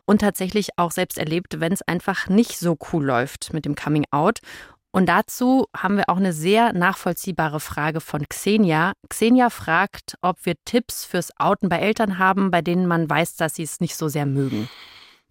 und 0.10 0.22
tatsächlich 0.22 0.70
auch 0.76 0.90
selbst 0.90 1.20
erlebt, 1.20 1.60
wenn 1.60 1.72
es 1.72 1.84
einfach 1.84 2.30
nicht 2.30 2.58
so 2.58 2.80
cool 2.92 3.06
läuft 3.06 3.54
mit 3.54 3.66
dem 3.66 3.76
Coming 3.76 4.06
Out. 4.10 4.40
Und 4.90 5.06
dazu 5.06 5.68
haben 5.78 5.98
wir 5.98 6.10
auch 6.10 6.18
eine 6.18 6.34
sehr 6.34 6.74
nachvollziehbare 6.74 7.60
Frage 7.60 8.02
von 8.02 8.28
Xenia. 8.28 8.94
Xenia 9.08 9.52
fragt, 9.52 10.16
ob 10.24 10.48
wir 10.48 10.56
Tipps 10.66 11.06
fürs 11.06 11.30
Outen 11.38 11.70
bei 11.70 11.78
Eltern 11.78 12.18
haben, 12.18 12.50
bei 12.50 12.64
denen 12.64 12.88
man 12.88 13.08
weiß, 13.08 13.36
dass 13.36 13.54
sie 13.54 13.62
es 13.62 13.82
nicht 13.82 13.96
so 13.96 14.08
sehr 14.08 14.26
mögen. 14.26 14.68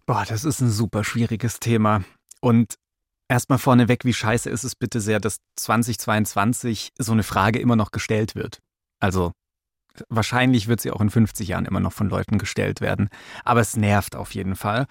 Boah, 0.05 0.23
das 0.25 0.45
ist 0.45 0.61
ein 0.61 0.71
super 0.71 1.03
schwieriges 1.03 1.59
Thema. 1.59 2.05
Und 2.39 2.75
erstmal 3.27 3.59
vorneweg, 3.59 4.05
wie 4.05 4.13
scheiße 4.13 4.49
ist 4.49 4.63
es 4.63 4.77
bitte 4.77 5.01
sehr, 5.01 5.19
dass 5.19 5.39
2022 5.57 6.91
so 6.97 7.11
eine 7.11 7.23
Frage 7.23 7.59
immer 7.59 7.75
noch 7.75 7.91
gestellt 7.91 8.33
wird. 8.33 8.59
Also 9.01 9.33
Wahrscheinlich 10.07 10.67
wird 10.67 10.81
sie 10.81 10.91
auch 10.91 11.01
in 11.01 11.09
50 11.09 11.47
Jahren 11.47 11.65
immer 11.65 11.79
noch 11.79 11.93
von 11.93 12.09
Leuten 12.09 12.37
gestellt 12.37 12.81
werden. 12.81 13.09
Aber 13.43 13.61
es 13.61 13.75
nervt 13.75 14.15
auf 14.15 14.33
jeden 14.33 14.55
Fall. 14.55 14.87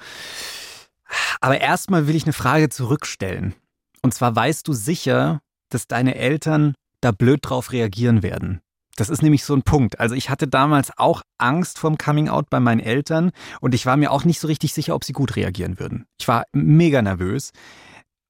Aber 1.40 1.60
erstmal 1.60 2.06
will 2.06 2.16
ich 2.16 2.24
eine 2.24 2.32
Frage 2.32 2.68
zurückstellen. 2.68 3.54
Und 4.02 4.14
zwar 4.14 4.34
weißt 4.34 4.66
du 4.68 4.72
sicher, 4.72 5.40
dass 5.70 5.86
deine 5.86 6.14
Eltern 6.14 6.74
da 7.00 7.12
blöd 7.12 7.40
drauf 7.42 7.72
reagieren 7.72 8.22
werden. 8.22 8.60
Das 8.96 9.10
ist 9.10 9.22
nämlich 9.22 9.44
so 9.44 9.54
ein 9.54 9.62
Punkt. 9.62 10.00
Also 10.00 10.16
ich 10.16 10.28
hatte 10.28 10.48
damals 10.48 10.90
auch 10.98 11.22
Angst 11.38 11.78
vorm 11.78 11.98
Coming 11.98 12.28
Out 12.28 12.50
bei 12.50 12.58
meinen 12.58 12.80
Eltern 12.80 13.30
und 13.60 13.72
ich 13.72 13.86
war 13.86 13.96
mir 13.96 14.10
auch 14.10 14.24
nicht 14.24 14.40
so 14.40 14.48
richtig 14.48 14.72
sicher, 14.72 14.96
ob 14.96 15.04
sie 15.04 15.12
gut 15.12 15.36
reagieren 15.36 15.78
würden. 15.78 16.06
Ich 16.18 16.26
war 16.26 16.44
mega 16.52 17.00
nervös 17.00 17.52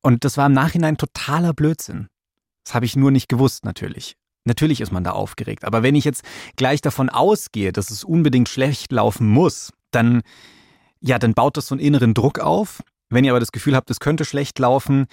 und 0.02 0.24
das 0.24 0.36
war 0.36 0.44
im 0.44 0.52
Nachhinein 0.52 0.98
totaler 0.98 1.54
Blödsinn. 1.54 2.08
Das 2.64 2.74
habe 2.74 2.84
ich 2.84 2.96
nur 2.96 3.10
nicht 3.10 3.30
gewusst 3.30 3.64
natürlich. 3.64 4.17
Natürlich 4.44 4.80
ist 4.80 4.92
man 4.92 5.04
da 5.04 5.12
aufgeregt. 5.12 5.64
Aber 5.64 5.82
wenn 5.82 5.94
ich 5.94 6.04
jetzt 6.04 6.24
gleich 6.56 6.80
davon 6.80 7.08
ausgehe, 7.10 7.72
dass 7.72 7.90
es 7.90 8.04
unbedingt 8.04 8.48
schlecht 8.48 8.92
laufen 8.92 9.28
muss, 9.28 9.72
dann, 9.90 10.22
ja, 11.00 11.18
dann 11.18 11.34
baut 11.34 11.56
das 11.56 11.66
so 11.66 11.74
einen 11.74 11.84
inneren 11.84 12.14
Druck 12.14 12.38
auf. 12.38 12.82
Wenn 13.10 13.24
ihr 13.24 13.32
aber 13.32 13.40
das 13.40 13.52
Gefühl 13.52 13.76
habt, 13.76 13.90
es 13.90 14.00
könnte 14.00 14.24
schlecht 14.24 14.58
laufen, 14.58 15.06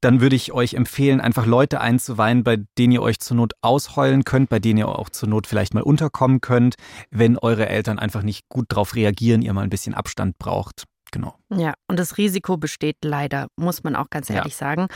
dann 0.00 0.20
würde 0.20 0.36
ich 0.36 0.52
euch 0.52 0.74
empfehlen, 0.74 1.20
einfach 1.20 1.46
Leute 1.46 1.80
einzuweihen, 1.80 2.44
bei 2.44 2.58
denen 2.78 2.92
ihr 2.92 3.02
euch 3.02 3.18
zur 3.18 3.36
Not 3.36 3.54
ausheulen 3.62 4.24
könnt, 4.24 4.50
bei 4.50 4.58
denen 4.58 4.78
ihr 4.78 4.88
auch 4.88 5.08
zur 5.08 5.28
Not 5.28 5.46
vielleicht 5.46 5.74
mal 5.74 5.82
unterkommen 5.82 6.40
könnt, 6.40 6.76
wenn 7.10 7.38
eure 7.38 7.68
Eltern 7.68 7.98
einfach 7.98 8.22
nicht 8.22 8.48
gut 8.48 8.66
darauf 8.68 8.94
reagieren, 8.94 9.42
ihr 9.42 9.52
mal 9.52 9.64
ein 9.64 9.70
bisschen 9.70 9.94
Abstand 9.94 10.38
braucht. 10.38 10.84
Genau. 11.12 11.34
Ja, 11.50 11.74
und 11.88 11.98
das 11.98 12.18
Risiko 12.18 12.56
besteht 12.56 12.96
leider, 13.02 13.46
muss 13.56 13.84
man 13.84 13.96
auch 13.96 14.10
ganz 14.10 14.28
ehrlich 14.28 14.54
ja. 14.54 14.58
sagen. 14.58 14.88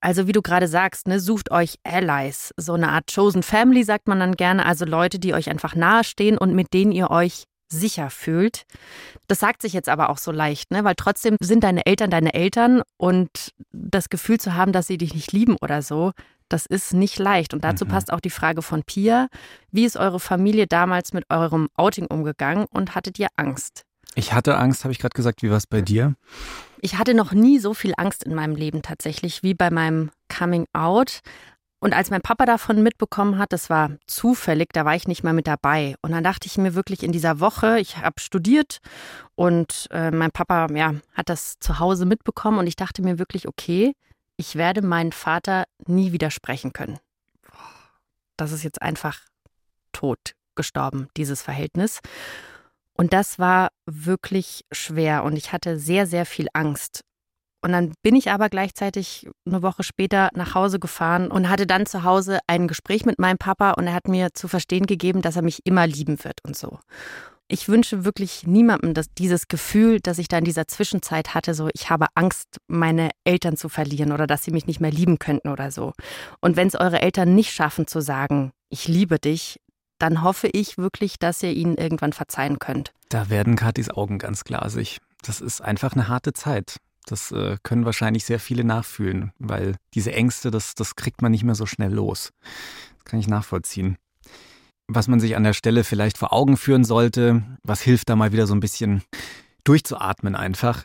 Also 0.00 0.26
wie 0.26 0.32
du 0.32 0.42
gerade 0.42 0.68
sagst, 0.68 1.08
ne, 1.08 1.18
sucht 1.18 1.50
euch 1.50 1.76
Allies, 1.82 2.52
so 2.56 2.74
eine 2.74 2.90
Art 2.90 3.12
Chosen 3.12 3.42
Family 3.42 3.82
sagt 3.82 4.08
man 4.08 4.20
dann 4.20 4.36
gerne, 4.36 4.66
also 4.66 4.84
Leute, 4.84 5.18
die 5.18 5.34
euch 5.34 5.48
einfach 5.50 5.74
nahestehen 5.74 6.38
und 6.38 6.54
mit 6.54 6.74
denen 6.74 6.92
ihr 6.92 7.10
euch 7.10 7.44
sicher 7.68 8.10
fühlt. 8.10 8.64
Das 9.26 9.40
sagt 9.40 9.62
sich 9.62 9.72
jetzt 9.72 9.88
aber 9.88 10.10
auch 10.10 10.18
so 10.18 10.30
leicht, 10.30 10.70
ne? 10.70 10.84
weil 10.84 10.94
trotzdem 10.94 11.36
sind 11.40 11.64
deine 11.64 11.84
Eltern 11.86 12.10
deine 12.10 12.34
Eltern 12.34 12.82
und 12.96 13.52
das 13.72 14.08
Gefühl 14.08 14.38
zu 14.38 14.54
haben, 14.54 14.72
dass 14.72 14.86
sie 14.86 14.98
dich 14.98 15.14
nicht 15.14 15.32
lieben 15.32 15.56
oder 15.60 15.82
so, 15.82 16.12
das 16.48 16.66
ist 16.66 16.94
nicht 16.94 17.18
leicht. 17.18 17.54
Und 17.54 17.64
dazu 17.64 17.84
mhm. 17.84 17.88
passt 17.88 18.12
auch 18.12 18.20
die 18.20 18.30
Frage 18.30 18.62
von 18.62 18.84
Pia. 18.84 19.28
Wie 19.72 19.84
ist 19.84 19.96
eure 19.96 20.20
Familie 20.20 20.66
damals 20.66 21.12
mit 21.12 21.24
eurem 21.28 21.68
Outing 21.74 22.06
umgegangen 22.06 22.66
und 22.70 22.94
hattet 22.94 23.18
ihr 23.18 23.28
Angst? 23.36 23.85
Ich 24.16 24.32
hatte 24.32 24.56
Angst, 24.56 24.82
habe 24.84 24.92
ich 24.92 24.98
gerade 24.98 25.14
gesagt. 25.14 25.42
Wie 25.42 25.50
war 25.50 25.58
es 25.58 25.66
bei 25.66 25.82
dir? 25.82 26.14
Ich 26.80 26.96
hatte 26.96 27.12
noch 27.12 27.32
nie 27.32 27.58
so 27.58 27.74
viel 27.74 27.92
Angst 27.98 28.24
in 28.24 28.34
meinem 28.34 28.56
Leben 28.56 28.80
tatsächlich 28.80 29.42
wie 29.42 29.52
bei 29.52 29.70
meinem 29.70 30.10
Coming 30.34 30.66
Out. 30.72 31.20
Und 31.80 31.92
als 31.92 32.08
mein 32.08 32.22
Papa 32.22 32.46
davon 32.46 32.82
mitbekommen 32.82 33.36
hat, 33.36 33.52
das 33.52 33.68
war 33.68 33.90
zufällig, 34.06 34.70
da 34.72 34.86
war 34.86 34.96
ich 34.96 35.06
nicht 35.06 35.22
mal 35.22 35.34
mit 35.34 35.46
dabei. 35.46 35.96
Und 36.00 36.12
dann 36.12 36.24
dachte 36.24 36.46
ich 36.46 36.56
mir 36.56 36.74
wirklich 36.74 37.02
in 37.02 37.12
dieser 37.12 37.40
Woche, 37.40 37.78
ich 37.78 37.98
habe 37.98 38.18
studiert 38.18 38.78
und 39.34 39.86
äh, 39.90 40.10
mein 40.10 40.30
Papa 40.30 40.68
ja, 40.72 40.94
hat 41.12 41.28
das 41.28 41.58
zu 41.60 41.78
Hause 41.78 42.06
mitbekommen 42.06 42.58
und 42.58 42.66
ich 42.66 42.76
dachte 42.76 43.02
mir 43.02 43.18
wirklich, 43.18 43.46
okay, 43.46 43.92
ich 44.38 44.56
werde 44.56 44.80
meinen 44.80 45.12
Vater 45.12 45.64
nie 45.86 46.12
widersprechen 46.12 46.72
können. 46.72 46.98
Das 48.38 48.52
ist 48.52 48.64
jetzt 48.64 48.80
einfach 48.80 49.20
tot 49.92 50.32
gestorben, 50.54 51.08
dieses 51.18 51.42
Verhältnis. 51.42 52.00
Und 52.96 53.12
das 53.12 53.38
war 53.38 53.68
wirklich 53.86 54.62
schwer 54.72 55.24
und 55.24 55.36
ich 55.36 55.52
hatte 55.52 55.78
sehr, 55.78 56.06
sehr 56.06 56.26
viel 56.26 56.48
Angst. 56.52 57.02
Und 57.62 57.72
dann 57.72 57.94
bin 58.02 58.14
ich 58.14 58.30
aber 58.30 58.48
gleichzeitig 58.48 59.28
eine 59.44 59.62
Woche 59.62 59.82
später 59.82 60.30
nach 60.34 60.54
Hause 60.54 60.78
gefahren 60.78 61.30
und 61.30 61.48
hatte 61.48 61.66
dann 61.66 61.86
zu 61.86 62.04
Hause 62.04 62.38
ein 62.46 62.68
Gespräch 62.68 63.04
mit 63.04 63.18
meinem 63.18 63.38
Papa 63.38 63.72
und 63.72 63.86
er 63.86 63.94
hat 63.94 64.08
mir 64.08 64.28
zu 64.34 64.46
verstehen 64.46 64.86
gegeben, 64.86 65.20
dass 65.20 65.36
er 65.36 65.42
mich 65.42 65.60
immer 65.64 65.86
lieben 65.86 66.22
wird 66.22 66.38
und 66.44 66.56
so. 66.56 66.78
Ich 67.48 67.68
wünsche 67.68 68.04
wirklich 68.04 68.46
niemandem 68.46 68.92
dass 68.92 69.06
dieses 69.16 69.46
Gefühl, 69.48 70.00
das 70.00 70.18
ich 70.18 70.28
da 70.28 70.38
in 70.38 70.44
dieser 70.44 70.66
Zwischenzeit 70.66 71.34
hatte, 71.34 71.54
so 71.54 71.68
ich 71.74 71.90
habe 71.90 72.06
Angst, 72.14 72.58
meine 72.66 73.10
Eltern 73.24 73.56
zu 73.56 73.68
verlieren 73.68 74.12
oder 74.12 74.26
dass 74.26 74.42
sie 74.42 74.50
mich 74.50 74.66
nicht 74.66 74.80
mehr 74.80 74.90
lieben 74.90 75.18
könnten 75.18 75.48
oder 75.48 75.70
so. 75.70 75.92
Und 76.40 76.56
wenn 76.56 76.68
es 76.68 76.74
eure 76.74 77.02
Eltern 77.02 77.34
nicht 77.34 77.52
schaffen 77.52 77.86
zu 77.86 78.00
sagen, 78.00 78.52
ich 78.68 78.88
liebe 78.88 79.18
dich, 79.18 79.60
dann 79.98 80.22
hoffe 80.22 80.48
ich 80.48 80.78
wirklich, 80.78 81.18
dass 81.18 81.42
ihr 81.42 81.52
ihnen 81.52 81.76
irgendwann 81.76 82.12
verzeihen 82.12 82.58
könnt. 82.58 82.92
Da 83.08 83.30
werden 83.30 83.56
Katis 83.56 83.90
Augen 83.90 84.18
ganz 84.18 84.44
glasig. 84.44 85.00
Das 85.22 85.40
ist 85.40 85.60
einfach 85.60 85.94
eine 85.94 86.08
harte 86.08 86.32
Zeit. 86.32 86.76
Das 87.06 87.30
äh, 87.30 87.56
können 87.62 87.84
wahrscheinlich 87.84 88.24
sehr 88.24 88.40
viele 88.40 88.64
nachfühlen, 88.64 89.32
weil 89.38 89.76
diese 89.94 90.12
Ängste, 90.12 90.50
das, 90.50 90.74
das 90.74 90.96
kriegt 90.96 91.22
man 91.22 91.30
nicht 91.30 91.44
mehr 91.44 91.54
so 91.54 91.66
schnell 91.66 91.92
los. 91.92 92.32
Das 92.96 93.04
kann 93.04 93.20
ich 93.20 93.28
nachvollziehen. 93.28 93.96
Was 94.88 95.08
man 95.08 95.20
sich 95.20 95.36
an 95.36 95.44
der 95.44 95.52
Stelle 95.52 95.84
vielleicht 95.84 96.18
vor 96.18 96.32
Augen 96.32 96.56
führen 96.56 96.84
sollte, 96.84 97.42
was 97.62 97.80
hilft 97.80 98.08
da 98.08 98.16
mal 98.16 98.32
wieder 98.32 98.46
so 98.46 98.54
ein 98.54 98.60
bisschen 98.60 99.02
durchzuatmen 99.64 100.34
einfach. 100.34 100.84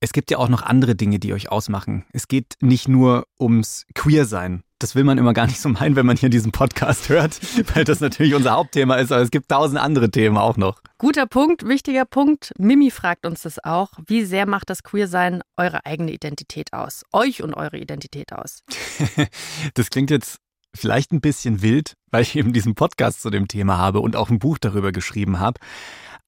Es 0.00 0.12
gibt 0.12 0.30
ja 0.30 0.38
auch 0.38 0.48
noch 0.48 0.62
andere 0.62 0.94
Dinge, 0.94 1.18
die 1.18 1.32
euch 1.32 1.50
ausmachen. 1.50 2.04
Es 2.12 2.28
geht 2.28 2.54
nicht 2.60 2.86
nur 2.88 3.26
ums 3.38 3.86
Queer-Sein 3.94 4.62
das 4.78 4.94
will 4.94 5.04
man 5.04 5.16
immer 5.18 5.32
gar 5.32 5.46
nicht 5.46 5.60
so 5.60 5.68
meinen, 5.68 5.96
wenn 5.96 6.06
man 6.06 6.16
hier 6.16 6.28
diesen 6.28 6.52
Podcast 6.52 7.08
hört, 7.08 7.40
weil 7.74 7.84
das 7.84 8.00
natürlich 8.00 8.34
unser 8.34 8.52
Hauptthema 8.52 8.96
ist, 8.96 9.10
aber 9.10 9.22
es 9.22 9.30
gibt 9.30 9.48
tausend 9.48 9.80
andere 9.80 10.10
Themen 10.10 10.36
auch 10.36 10.56
noch. 10.56 10.82
Guter 10.98 11.26
Punkt, 11.26 11.66
wichtiger 11.66 12.04
Punkt. 12.04 12.52
Mimi 12.58 12.90
fragt 12.90 13.26
uns 13.26 13.42
das 13.42 13.62
auch. 13.62 13.92
Wie 14.06 14.24
sehr 14.24 14.46
macht 14.46 14.70
das 14.70 14.82
Queersein 14.82 15.42
eure 15.56 15.86
eigene 15.86 16.12
Identität 16.12 16.72
aus? 16.72 17.04
Euch 17.12 17.42
und 17.42 17.54
eure 17.54 17.78
Identität 17.78 18.32
aus? 18.32 18.60
das 19.74 19.90
klingt 19.90 20.10
jetzt 20.10 20.38
vielleicht 20.74 21.12
ein 21.12 21.20
bisschen 21.20 21.62
wild, 21.62 21.94
weil 22.10 22.22
ich 22.22 22.36
eben 22.36 22.52
diesen 22.52 22.74
Podcast 22.74 23.22
zu 23.22 23.30
dem 23.30 23.48
Thema 23.48 23.78
habe 23.78 24.00
und 24.00 24.14
auch 24.14 24.28
ein 24.28 24.38
Buch 24.38 24.58
darüber 24.58 24.92
geschrieben 24.92 25.40
habe. 25.40 25.58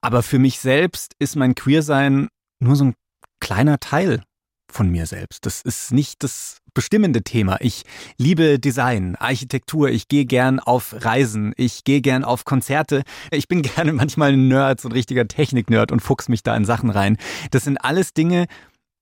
Aber 0.00 0.22
für 0.22 0.38
mich 0.38 0.58
selbst 0.60 1.14
ist 1.18 1.36
mein 1.36 1.54
Queersein 1.54 2.28
nur 2.60 2.76
so 2.76 2.84
ein 2.84 2.94
kleiner 3.40 3.78
Teil 3.78 4.22
von 4.70 4.90
mir 4.90 5.06
selbst. 5.06 5.44
Das 5.46 5.62
ist 5.62 5.92
nicht 5.92 6.22
das 6.22 6.58
bestimmende 6.78 7.23
Thema. 7.23 7.56
Ich 7.58 7.82
liebe 8.18 8.61
Design, 8.61 9.16
Architektur, 9.16 9.88
ich 9.88 10.06
gehe 10.06 10.26
gern 10.26 10.61
auf 10.61 10.94
Reisen, 10.97 11.52
ich 11.56 11.82
gehe 11.82 12.00
gern 12.00 12.23
auf 12.23 12.44
Konzerte. 12.44 13.02
Ich 13.32 13.49
bin 13.49 13.62
gerne 13.75 13.92
manchmal 13.92 14.35
ein 14.35 14.47
Nerd, 14.47 14.80
so 14.80 14.88
ein 14.88 14.92
richtiger 14.92 15.26
Technik-Nerd 15.26 15.90
und 15.90 15.99
fuchs 15.99 16.28
mich 16.28 16.44
da 16.44 16.56
in 16.56 16.64
Sachen 16.64 16.90
rein. 16.90 17.16
Das 17.50 17.64
sind 17.64 17.78
alles 17.78 18.14
Dinge, 18.14 18.47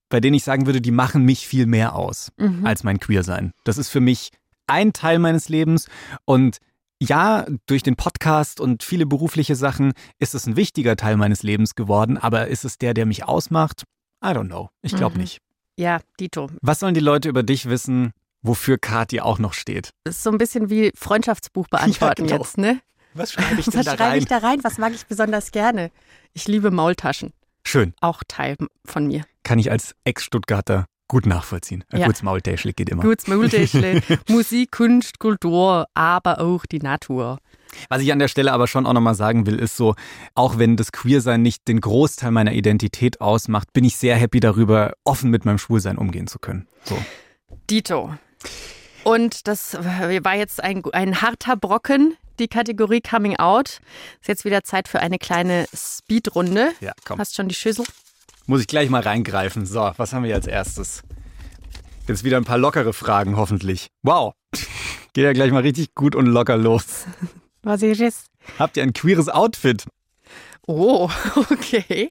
bei 0.09 0.21
denen 0.21 0.33
ich 0.33 0.42
sagen 0.42 0.64
würde, 0.64 0.80
die 0.80 0.90
machen 0.90 1.26
mich 1.26 1.47
viel 1.47 1.66
mehr 1.66 1.95
aus 1.95 2.33
mhm. 2.38 2.64
als 2.64 2.83
mein 2.83 2.99
Queersein. 2.99 3.52
Das 3.64 3.76
ist 3.76 3.90
für 3.90 4.00
mich 4.00 4.30
ein 4.66 4.95
Teil 4.95 5.18
meines 5.18 5.50
Lebens 5.50 5.87
und 6.25 6.56
ja, 6.99 7.45
durch 7.66 7.83
den 7.83 7.97
Podcast 7.97 8.59
und 8.59 8.85
viele 8.85 9.04
berufliche 9.04 9.54
Sachen 9.54 9.92
ist 10.18 10.35
es 10.35 10.47
ein 10.47 10.56
wichtiger 10.56 10.97
Teil 10.97 11.18
meines 11.18 11.42
Lebens 11.42 11.75
geworden, 11.75 12.16
aber 12.16 12.47
ist 12.47 12.64
es 12.64 12.78
der, 12.78 12.95
der 12.95 13.04
mich 13.04 13.25
ausmacht? 13.25 13.85
I 14.25 14.28
don't 14.28 14.47
know. 14.47 14.71
Ich 14.80 14.97
glaube 14.97 15.16
mhm. 15.16 15.21
nicht. 15.21 15.40
Ja, 15.78 16.00
Dito. 16.18 16.50
Was 16.62 16.80
sollen 16.80 16.95
die 16.95 17.00
Leute 17.00 17.28
über 17.28 17.42
dich 17.42 17.68
wissen, 17.68 18.12
wofür 18.42 18.78
Kathi 18.78 19.21
auch 19.21 19.38
noch 19.38 19.52
steht? 19.52 19.90
Das 20.04 20.16
ist 20.16 20.23
so 20.23 20.30
ein 20.30 20.38
bisschen 20.38 20.71
wie 20.71 20.90
Freundschaftsbuch 20.97 21.68
beantworten 21.71 22.23
ja, 22.25 22.28
genau. 22.33 22.42
jetzt, 22.42 22.59
ne? 22.59 22.80
Was 23.14 23.33
schreibe 23.33 23.61
ich 23.61 23.66
denn 23.71 23.80
Was 23.80 23.85
da 23.85 23.92
rein? 23.92 23.99
Was 23.99 24.06
schreibe 24.06 24.18
ich 24.18 24.26
da 24.26 24.38
rein? 24.38 24.64
Was 24.64 24.78
mag 24.78 24.95
ich 24.95 25.06
besonders 25.06 25.50
gerne? 25.50 25.90
Ich 26.33 26.49
liebe 26.49 26.71
Maultaschen. 26.71 27.33
Schön. 27.64 27.95
Auch 28.00 28.23
Teil 28.26 28.56
von 28.85 29.06
mir. 29.06 29.25
Kann 29.42 29.59
ich 29.59 29.71
als 29.71 29.95
Ex-Stuttgarter 30.04 30.87
gut 31.08 31.26
nachvollziehen. 31.26 31.84
Ein 31.90 32.00
ja. 32.00 32.06
gutes 32.06 32.22
Maultäschle 32.22 32.72
geht 32.72 32.88
immer. 32.88 33.02
Gutes 33.02 33.26
Maultäschle. 33.26 34.02
Musik, 34.28 34.72
Kunst, 34.72 35.18
Kultur, 35.18 35.86
aber 35.94 36.40
auch 36.40 36.66
die 36.66 36.78
Natur. 36.78 37.38
Was 37.88 38.02
ich 38.02 38.12
an 38.12 38.18
der 38.18 38.28
Stelle 38.28 38.52
aber 38.52 38.66
schon 38.66 38.86
auch 38.86 38.92
nochmal 38.92 39.14
sagen 39.14 39.46
will, 39.46 39.58
ist 39.58 39.76
so, 39.76 39.94
auch 40.34 40.58
wenn 40.58 40.76
das 40.76 40.92
Queersein 40.92 41.42
nicht 41.42 41.68
den 41.68 41.80
Großteil 41.80 42.30
meiner 42.30 42.52
Identität 42.52 43.20
ausmacht, 43.20 43.72
bin 43.72 43.84
ich 43.84 43.96
sehr 43.96 44.16
happy 44.16 44.40
darüber, 44.40 44.94
offen 45.04 45.30
mit 45.30 45.44
meinem 45.44 45.58
Schwulsein 45.58 45.98
umgehen 45.98 46.26
zu 46.26 46.38
können. 46.38 46.66
So. 46.84 46.96
Dito. 47.68 48.14
Und 49.04 49.46
das 49.46 49.75
war 49.75 50.34
jetzt 50.34 50.62
ein, 50.62 50.82
ein 50.92 51.20
harter 51.22 51.56
Brocken, 51.56 52.16
die 52.38 52.48
Kategorie 52.48 53.00
Coming 53.00 53.36
Out. 53.36 53.80
Ist 54.20 54.28
jetzt 54.28 54.44
wieder 54.44 54.64
Zeit 54.64 54.88
für 54.88 55.00
eine 55.00 55.18
kleine 55.18 55.66
Speedrunde. 55.75 56.72
Ja, 56.80 56.92
komm. 57.04 57.18
Hast 57.18 57.34
schon 57.34 57.48
die 57.48 57.54
Schüssel? 57.54 57.84
Muss 58.46 58.60
ich 58.60 58.68
gleich 58.68 58.90
mal 58.90 59.02
reingreifen. 59.02 59.66
So, 59.66 59.92
was 59.96 60.12
haben 60.12 60.22
wir 60.24 60.34
als 60.34 60.46
erstes? 60.46 61.02
Jetzt 62.06 62.22
wieder 62.22 62.36
ein 62.36 62.44
paar 62.44 62.58
lockere 62.58 62.92
Fragen, 62.92 63.36
hoffentlich. 63.36 63.88
Wow. 64.02 64.34
Geht 65.12 65.24
ja 65.24 65.32
gleich 65.32 65.50
mal 65.50 65.62
richtig 65.62 65.94
gut 65.94 66.14
und 66.14 66.26
locker 66.26 66.56
los. 66.56 67.06
Was 67.62 67.82
ist 67.82 68.00
es? 68.00 68.26
Habt 68.60 68.76
ihr 68.76 68.84
ein 68.84 68.92
queeres 68.92 69.28
Outfit? 69.28 69.86
Oh, 70.68 71.10
okay. 71.50 72.10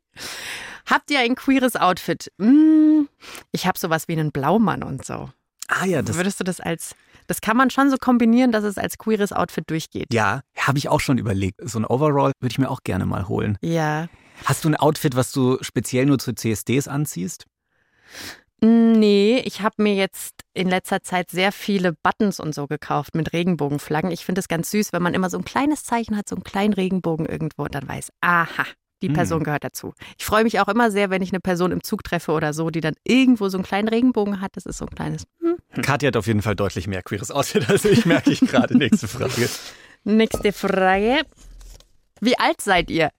Habt 0.85 1.09
ihr 1.11 1.19
ein 1.19 1.35
queeres 1.35 1.77
Outfit? 1.77 2.29
Hm, 2.39 3.07
ich 3.53 3.65
habe 3.65 3.79
sowas 3.79 4.09
wie 4.09 4.13
einen 4.13 4.31
Blaumann 4.33 4.83
und 4.83 5.05
so. 5.05 5.29
Ah 5.69 5.85
ja, 5.85 6.01
das. 6.01 6.17
Würdest 6.17 6.39
du 6.41 6.43
das 6.43 6.59
als. 6.59 6.95
Das 7.27 7.39
kann 7.41 7.55
man 7.55 7.69
schon 7.69 7.89
so 7.89 7.95
kombinieren, 7.97 8.51
dass 8.51 8.63
es 8.65 8.77
als 8.77 8.97
queeres 8.97 9.31
Outfit 9.31 9.69
durchgeht. 9.69 10.13
Ja, 10.13 10.41
habe 10.57 10.77
ich 10.77 10.89
auch 10.89 10.99
schon 10.99 11.17
überlegt. 11.17 11.59
So 11.63 11.79
ein 11.79 11.85
Overall 11.85 12.33
würde 12.39 12.51
ich 12.51 12.59
mir 12.59 12.69
auch 12.69 12.83
gerne 12.83 13.05
mal 13.05 13.27
holen. 13.29 13.57
Ja. 13.61 14.07
Hast 14.43 14.65
du 14.65 14.69
ein 14.69 14.75
Outfit, 14.75 15.15
was 15.15 15.31
du 15.31 15.57
speziell 15.61 16.05
nur 16.05 16.19
zu 16.19 16.33
CSDs 16.33 16.87
anziehst? 16.87 17.45
Nee, 18.61 19.41
ich 19.45 19.61
habe 19.61 19.83
mir 19.83 19.95
jetzt 19.95 20.41
in 20.53 20.69
letzter 20.69 21.03
Zeit 21.03 21.29
sehr 21.29 21.51
viele 21.51 21.93
Buttons 21.93 22.39
und 22.39 22.55
so 22.55 22.67
gekauft 22.67 23.13
mit 23.13 23.33
Regenbogenflaggen. 23.33 24.11
Ich 24.11 24.25
finde 24.25 24.39
es 24.39 24.47
ganz 24.47 24.71
süß, 24.71 24.93
wenn 24.93 25.03
man 25.03 25.13
immer 25.13 25.29
so 25.29 25.37
ein 25.37 25.45
kleines 25.45 25.83
Zeichen 25.83 26.17
hat, 26.17 26.29
so 26.29 26.35
einen 26.35 26.43
kleinen 26.43 26.73
Regenbogen 26.73 27.25
irgendwo 27.25 27.63
und 27.63 27.75
dann 27.75 27.87
weiß, 27.87 28.11
aha, 28.21 28.65
die 29.01 29.07
hm. 29.07 29.13
Person 29.13 29.43
gehört 29.43 29.63
dazu. 29.63 29.93
Ich 30.17 30.25
freue 30.25 30.43
mich 30.43 30.59
auch 30.59 30.67
immer 30.67 30.89
sehr, 30.89 31.09
wenn 31.09 31.21
ich 31.21 31.31
eine 31.31 31.41
Person 31.41 31.71
im 31.71 31.83
Zug 31.83 32.03
treffe 32.03 32.31
oder 32.31 32.53
so, 32.53 32.69
die 32.69 32.81
dann 32.81 32.95
irgendwo 33.03 33.49
so 33.49 33.57
einen 33.57 33.65
kleinen 33.65 33.89
Regenbogen 33.89 34.41
hat. 34.41 34.55
Das 34.55 34.65
ist 34.65 34.77
so 34.77 34.85
ein 34.85 34.95
kleines. 34.95 35.27
Hm. 35.41 35.57
Kathi 35.81 36.05
hat 36.07 36.17
auf 36.17 36.27
jeden 36.27 36.41
Fall 36.41 36.55
deutlich 36.55 36.87
mehr 36.87 37.03
queeres 37.03 37.31
Outfit 37.31 37.69
als 37.69 37.85
ich, 37.85 38.05
merke 38.05 38.31
ich 38.31 38.39
gerade. 38.39 38.77
Nächste 38.77 39.07
Frage. 39.07 39.49
Nächste 40.05 40.53
Frage. 40.53 41.21
Wie 42.21 42.39
alt 42.39 42.61
seid 42.61 42.89
ihr? 42.89 43.11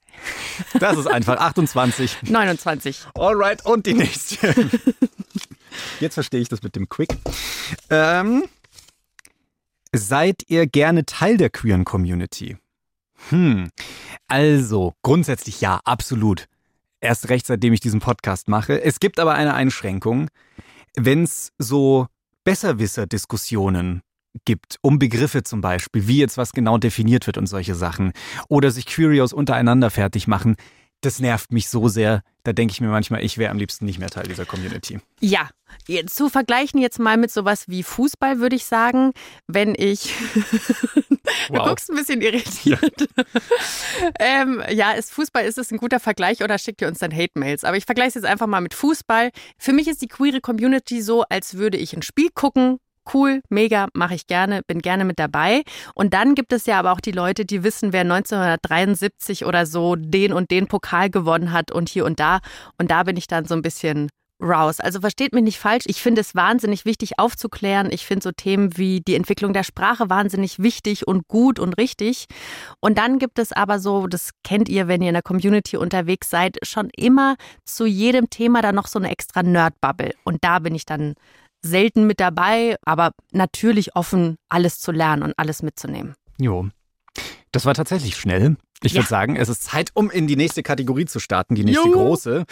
Das 0.78 0.96
ist 0.96 1.06
einfach 1.06 1.38
28. 1.38 2.22
29. 2.22 3.06
Alright, 3.14 3.64
und 3.64 3.86
die 3.86 3.94
nächste. 3.94 4.54
Jetzt 6.00 6.14
verstehe 6.14 6.40
ich 6.40 6.48
das 6.48 6.62
mit 6.62 6.76
dem 6.76 6.88
Quick. 6.88 7.16
Ähm, 7.90 8.44
seid 9.92 10.42
ihr 10.48 10.66
gerne 10.66 11.04
Teil 11.04 11.36
der 11.36 11.50
queeren 11.50 11.84
Community? 11.84 12.56
Hm, 13.28 13.70
also 14.28 14.94
grundsätzlich 15.02 15.60
ja, 15.60 15.80
absolut. 15.84 16.46
Erst 17.00 17.28
recht, 17.28 17.46
seitdem 17.46 17.72
ich 17.72 17.80
diesen 17.80 18.00
Podcast 18.00 18.48
mache. 18.48 18.82
Es 18.82 19.00
gibt 19.00 19.18
aber 19.18 19.34
eine 19.34 19.54
Einschränkung. 19.54 20.28
Wenn 20.96 21.24
es 21.24 21.52
so 21.58 22.06
Besserwisser-Diskussionen 22.44 24.02
gibt, 24.44 24.78
um 24.82 24.98
Begriffe 24.98 25.42
zum 25.42 25.60
Beispiel, 25.60 26.06
wie 26.06 26.18
jetzt 26.18 26.36
was 26.36 26.52
genau 26.52 26.78
definiert 26.78 27.26
wird 27.26 27.38
und 27.38 27.46
solche 27.46 27.74
Sachen, 27.74 28.12
oder 28.48 28.70
sich 28.70 28.86
Curios 28.86 29.32
untereinander 29.32 29.90
fertig 29.90 30.26
machen, 30.26 30.56
das 31.00 31.20
nervt 31.20 31.52
mich 31.52 31.68
so 31.68 31.88
sehr. 31.88 32.22
Da 32.42 32.52
denke 32.52 32.72
ich 32.72 32.80
mir 32.80 32.88
manchmal, 32.88 33.24
ich 33.24 33.38
wäre 33.38 33.50
am 33.50 33.58
liebsten 33.58 33.84
nicht 33.84 33.98
mehr 33.98 34.08
Teil 34.08 34.26
dieser 34.26 34.46
Community. 34.46 34.98
Ja, 35.20 35.48
zu 36.06 36.28
vergleichen 36.28 36.80
jetzt 36.80 36.98
mal 36.98 37.16
mit 37.16 37.30
sowas 37.30 37.68
wie 37.68 37.82
Fußball, 37.82 38.38
würde 38.38 38.56
ich 38.56 38.64
sagen, 38.64 39.12
wenn 39.46 39.74
ich. 39.76 40.14
Wow. 41.48 41.58
Du 41.58 41.68
guckst 41.68 41.90
ein 41.90 41.96
bisschen 41.96 42.20
irritiert. 42.22 43.08
Ja. 43.16 43.24
ähm, 44.20 44.62
ja, 44.70 44.92
ist 44.92 45.12
Fußball, 45.12 45.44
ist 45.44 45.58
es 45.58 45.70
ein 45.70 45.78
guter 45.78 46.00
Vergleich 46.00 46.42
oder 46.42 46.56
schickt 46.56 46.80
ihr 46.82 46.88
uns 46.88 47.00
dann 47.00 47.12
Hate-Mails? 47.12 47.64
Aber 47.64 47.76
ich 47.76 47.84
vergleiche 47.84 48.10
es 48.10 48.14
jetzt 48.14 48.26
einfach 48.26 48.46
mal 48.46 48.60
mit 48.60 48.74
Fußball. 48.74 49.30
Für 49.58 49.72
mich 49.72 49.86
ist 49.88 50.02
die 50.02 50.08
queere 50.08 50.40
Community 50.40 51.02
so, 51.02 51.24
als 51.28 51.54
würde 51.54 51.78
ich 51.78 51.94
ein 51.96 52.02
Spiel 52.02 52.30
gucken 52.32 52.78
cool, 53.14 53.40
mega, 53.48 53.88
mache 53.94 54.14
ich 54.14 54.26
gerne, 54.26 54.62
bin 54.66 54.80
gerne 54.80 55.04
mit 55.04 55.18
dabei. 55.18 55.62
Und 55.94 56.14
dann 56.14 56.34
gibt 56.34 56.52
es 56.52 56.66
ja 56.66 56.78
aber 56.78 56.92
auch 56.92 57.00
die 57.00 57.12
Leute, 57.12 57.44
die 57.44 57.62
wissen, 57.62 57.92
wer 57.92 58.02
1973 58.02 59.44
oder 59.44 59.66
so 59.66 59.96
den 59.96 60.32
und 60.32 60.50
den 60.50 60.66
Pokal 60.66 61.10
gewonnen 61.10 61.52
hat 61.52 61.70
und 61.72 61.88
hier 61.88 62.04
und 62.04 62.20
da. 62.20 62.40
Und 62.78 62.90
da 62.90 63.02
bin 63.02 63.16
ich 63.16 63.26
dann 63.26 63.44
so 63.44 63.54
ein 63.54 63.62
bisschen 63.62 64.08
raus. 64.42 64.80
Also 64.80 65.00
versteht 65.00 65.32
mich 65.32 65.42
nicht 65.42 65.58
falsch. 65.58 65.84
Ich 65.86 66.02
finde 66.02 66.20
es 66.20 66.34
wahnsinnig 66.34 66.84
wichtig 66.84 67.18
aufzuklären. 67.18 67.90
Ich 67.90 68.04
finde 68.04 68.22
so 68.22 68.32
Themen 68.32 68.76
wie 68.76 69.00
die 69.00 69.14
Entwicklung 69.14 69.52
der 69.52 69.62
Sprache 69.62 70.10
wahnsinnig 70.10 70.58
wichtig 70.58 71.06
und 71.06 71.26
gut 71.28 71.58
und 71.58 71.74
richtig. 71.78 72.26
Und 72.80 72.98
dann 72.98 73.18
gibt 73.18 73.38
es 73.38 73.52
aber 73.52 73.78
so, 73.78 74.06
das 74.06 74.30
kennt 74.44 74.68
ihr, 74.68 74.88
wenn 74.88 75.02
ihr 75.02 75.08
in 75.08 75.14
der 75.14 75.22
Community 75.22 75.76
unterwegs 75.76 76.30
seid, 76.30 76.58
schon 76.62 76.90
immer 76.96 77.36
zu 77.64 77.86
jedem 77.86 78.28
Thema 78.28 78.62
da 78.62 78.72
noch 78.72 78.86
so 78.86 78.98
eine 78.98 79.10
extra 79.10 79.42
Nerd-Bubble. 79.42 80.12
Und 80.24 80.44
da 80.44 80.58
bin 80.58 80.74
ich 80.74 80.84
dann 80.84 81.14
selten 81.62 82.06
mit 82.06 82.20
dabei, 82.20 82.76
aber 82.84 83.12
natürlich 83.32 83.96
offen, 83.96 84.36
alles 84.48 84.80
zu 84.80 84.92
lernen 84.92 85.22
und 85.22 85.34
alles 85.36 85.62
mitzunehmen. 85.62 86.14
Jo. 86.38 86.68
Das 87.52 87.64
war 87.64 87.74
tatsächlich 87.74 88.16
schnell. 88.16 88.56
Ich 88.82 88.92
ja. 88.92 88.98
würde 88.98 89.08
sagen, 89.08 89.36
es 89.36 89.48
ist 89.48 89.64
Zeit, 89.64 89.90
um 89.94 90.10
in 90.10 90.26
die 90.26 90.36
nächste 90.36 90.62
Kategorie 90.62 91.06
zu 91.06 91.18
starten, 91.18 91.54
die 91.54 91.64
nächste 91.64 91.88
Juhu. 91.88 91.98
große. 91.98 92.44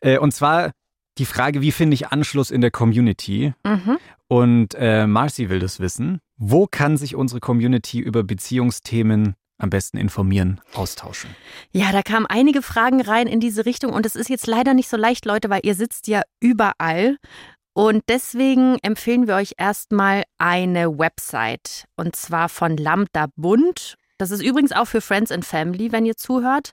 Äh, 0.00 0.18
und 0.18 0.32
zwar 0.32 0.70
die 1.18 1.26
Frage, 1.26 1.60
wie 1.60 1.72
finde 1.72 1.94
ich 1.94 2.08
Anschluss 2.08 2.50
in 2.50 2.60
der 2.60 2.70
Community? 2.70 3.54
Mhm. 3.64 3.98
Und 4.28 4.74
äh, 4.76 5.06
Marcy 5.06 5.48
will 5.48 5.60
das 5.60 5.80
wissen. 5.80 6.20
Wo 6.36 6.66
kann 6.66 6.96
sich 6.96 7.14
unsere 7.14 7.40
Community 7.40 8.00
über 8.00 8.24
Beziehungsthemen 8.24 9.34
am 9.58 9.70
besten 9.70 9.96
informieren, 9.96 10.60
austauschen? 10.74 11.30
Ja, 11.70 11.92
da 11.92 12.02
kamen 12.02 12.26
einige 12.26 12.62
Fragen 12.62 13.00
rein 13.00 13.28
in 13.28 13.38
diese 13.38 13.66
Richtung 13.66 13.92
und 13.92 14.06
es 14.06 14.16
ist 14.16 14.28
jetzt 14.28 14.46
leider 14.46 14.74
nicht 14.74 14.88
so 14.88 14.96
leicht, 14.96 15.24
Leute, 15.24 15.50
weil 15.50 15.60
ihr 15.62 15.74
sitzt 15.74 16.08
ja 16.08 16.22
überall. 16.40 17.18
Und 17.74 18.04
deswegen 18.08 18.78
empfehlen 18.82 19.26
wir 19.26 19.34
euch 19.34 19.54
erstmal 19.58 20.22
eine 20.38 20.96
Website 20.96 21.86
und 21.96 22.14
zwar 22.14 22.48
von 22.48 22.76
Lambda 22.76 23.26
Bund. 23.36 23.96
Das 24.16 24.30
ist 24.30 24.44
übrigens 24.44 24.70
auch 24.70 24.84
für 24.84 25.00
Friends 25.00 25.32
and 25.32 25.44
Family, 25.44 25.90
wenn 25.90 26.06
ihr 26.06 26.16
zuhört. 26.16 26.70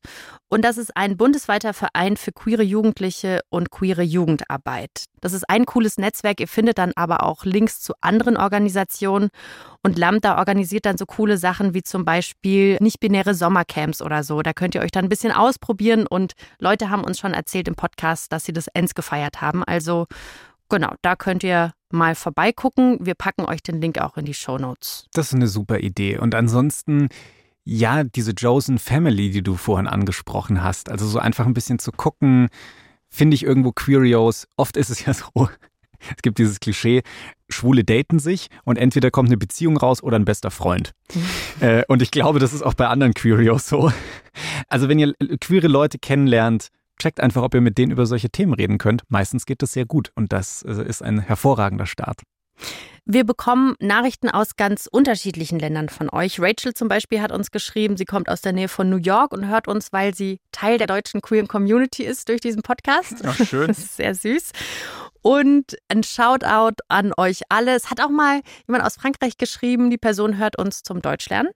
Und 0.47 0.63
das 0.63 0.77
ist 0.77 0.95
ein 0.95 1.17
bundesweiter 1.17 1.73
Verein 1.73 2.15
für 2.15 2.31
queere 2.31 2.61
Jugendliche 2.61 3.39
und 3.49 3.71
queere 3.71 4.03
Jugendarbeit. 4.03 5.05
Das 5.21 5.33
ist 5.33 5.49
ein 5.49 5.65
cooles 5.65 5.97
Netzwerk. 5.97 6.39
Ihr 6.39 6.47
findet 6.47 6.77
dann 6.77 6.91
aber 6.95 7.23
auch 7.23 7.43
Links 7.43 7.81
zu 7.81 7.93
anderen 7.99 8.37
Organisationen. 8.37 9.29
Und 9.81 9.97
Lambda 9.97 10.37
organisiert 10.37 10.85
dann 10.85 10.99
so 10.99 11.07
coole 11.07 11.39
Sachen 11.39 11.73
wie 11.73 11.81
zum 11.81 12.05
Beispiel 12.05 12.77
nicht-binäre 12.79 13.33
Sommercamps 13.33 14.03
oder 14.03 14.23
so. 14.23 14.43
Da 14.43 14.53
könnt 14.53 14.75
ihr 14.75 14.81
euch 14.81 14.91
dann 14.91 15.05
ein 15.05 15.09
bisschen 15.09 15.31
ausprobieren. 15.31 16.05
Und 16.05 16.33
Leute 16.59 16.91
haben 16.91 17.03
uns 17.03 17.17
schon 17.17 17.33
erzählt 17.33 17.67
im 17.67 17.75
Podcast, 17.75 18.31
dass 18.31 18.45
sie 18.45 18.53
das 18.53 18.67
Ends 18.67 18.93
gefeiert 18.93 19.41
haben. 19.41 19.63
Also 19.63 20.05
Genau, 20.71 20.93
da 21.01 21.17
könnt 21.17 21.43
ihr 21.43 21.73
mal 21.91 22.15
vorbeigucken. 22.15 22.97
Wir 23.01 23.13
packen 23.13 23.43
euch 23.43 23.61
den 23.61 23.81
Link 23.81 23.99
auch 23.99 24.15
in 24.15 24.23
die 24.23 24.33
Show 24.33 24.57
Notes. 24.57 25.05
Das 25.13 25.27
ist 25.27 25.33
eine 25.33 25.49
super 25.49 25.79
Idee. 25.79 26.17
Und 26.17 26.33
ansonsten, 26.33 27.09
ja, 27.65 28.05
diese 28.05 28.31
Josen 28.31 28.79
Family, 28.79 29.31
die 29.31 29.43
du 29.43 29.57
vorhin 29.57 29.85
angesprochen 29.85 30.63
hast, 30.63 30.89
also 30.89 31.05
so 31.05 31.19
einfach 31.19 31.45
ein 31.45 31.53
bisschen 31.53 31.77
zu 31.77 31.91
gucken, 31.91 32.47
finde 33.09 33.35
ich 33.35 33.43
irgendwo 33.43 33.73
Queerios. 33.73 34.47
Oft 34.55 34.77
ist 34.77 34.89
es 34.89 35.05
ja 35.05 35.13
so, 35.13 35.49
es 36.15 36.21
gibt 36.21 36.37
dieses 36.39 36.61
Klischee, 36.61 37.03
Schwule 37.49 37.83
daten 37.83 38.19
sich 38.19 38.47
und 38.63 38.77
entweder 38.77 39.11
kommt 39.11 39.27
eine 39.27 39.37
Beziehung 39.37 39.75
raus 39.75 40.01
oder 40.01 40.17
ein 40.17 40.23
bester 40.23 40.51
Freund. 40.51 40.93
äh, 41.59 41.83
und 41.89 42.01
ich 42.01 42.11
glaube, 42.11 42.39
das 42.39 42.53
ist 42.53 42.61
auch 42.61 42.75
bei 42.75 42.87
anderen 42.87 43.13
Queerios 43.13 43.67
so. 43.67 43.91
Also 44.69 44.87
wenn 44.87 44.99
ihr 44.99 45.15
queere 45.41 45.67
Leute 45.67 45.99
kennenlernt, 45.99 46.69
checkt 47.01 47.19
einfach, 47.19 47.41
ob 47.43 47.53
ihr 47.53 47.61
mit 47.61 47.77
denen 47.77 47.91
über 47.91 48.05
solche 48.05 48.29
Themen 48.29 48.53
reden 48.53 48.77
könnt. 48.77 49.03
Meistens 49.09 49.45
geht 49.45 49.61
das 49.61 49.73
sehr 49.73 49.85
gut 49.85 50.11
und 50.15 50.31
das 50.31 50.63
äh, 50.63 50.87
ist 50.87 51.01
ein 51.01 51.19
hervorragender 51.19 51.85
Start. 51.85 52.21
Wir 53.05 53.23
bekommen 53.23 53.75
Nachrichten 53.79 54.29
aus 54.29 54.55
ganz 54.55 54.87
unterschiedlichen 54.89 55.57
Ländern 55.57 55.89
von 55.89 56.09
euch. 56.11 56.39
Rachel 56.39 56.75
zum 56.75 56.87
Beispiel 56.87 57.19
hat 57.19 57.31
uns 57.31 57.49
geschrieben, 57.49 57.97
sie 57.97 58.05
kommt 58.05 58.29
aus 58.29 58.41
der 58.41 58.53
Nähe 58.53 58.67
von 58.67 58.89
New 58.89 58.97
York 58.97 59.33
und 59.33 59.47
hört 59.47 59.67
uns, 59.67 59.91
weil 59.91 60.13
sie 60.13 60.37
Teil 60.51 60.77
der 60.77 60.85
deutschen 60.85 61.21
Queer 61.21 61.47
Community 61.47 62.03
ist 62.03 62.29
durch 62.29 62.41
diesen 62.41 62.61
Podcast. 62.61 63.15
Ach, 63.25 63.35
schön. 63.35 63.67
Das 63.71 63.79
ist 63.79 63.97
sehr 63.97 64.13
süß. 64.13 64.51
Und 65.23 65.77
ein 65.87 66.03
Shoutout 66.03 66.83
an 66.87 67.13
euch 67.17 67.41
alle. 67.49 67.75
Es 67.75 67.89
hat 67.89 68.01
auch 68.01 68.09
mal 68.09 68.41
jemand 68.67 68.85
aus 68.85 68.95
Frankreich 68.95 69.37
geschrieben, 69.37 69.89
die 69.89 69.97
Person 69.97 70.37
hört 70.37 70.57
uns 70.57 70.83
zum 70.83 71.01
Deutschlernen. 71.01 71.51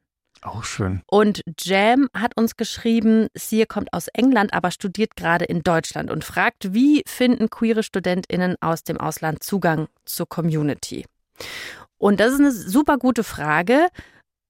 Auch 0.45 0.63
schön. 0.63 1.01
Und 1.07 1.41
Jam 1.59 2.07
hat 2.13 2.37
uns 2.37 2.55
geschrieben, 2.55 3.27
sie 3.33 3.65
kommt 3.65 3.91
aus 3.93 4.07
England, 4.09 4.53
aber 4.53 4.69
studiert 4.69 5.15
gerade 5.15 5.43
in 5.43 5.63
Deutschland 5.63 6.11
und 6.11 6.23
fragt, 6.23 6.71
wie 6.71 7.01
finden 7.07 7.49
queere 7.49 7.81
StudentInnen 7.81 8.55
aus 8.61 8.83
dem 8.83 8.99
Ausland 8.99 9.41
Zugang 9.41 9.87
zur 10.05 10.29
Community? 10.29 11.05
Und 11.97 12.19
das 12.19 12.33
ist 12.33 12.39
eine 12.39 12.51
super 12.51 12.97
gute 12.97 13.23
Frage. 13.23 13.87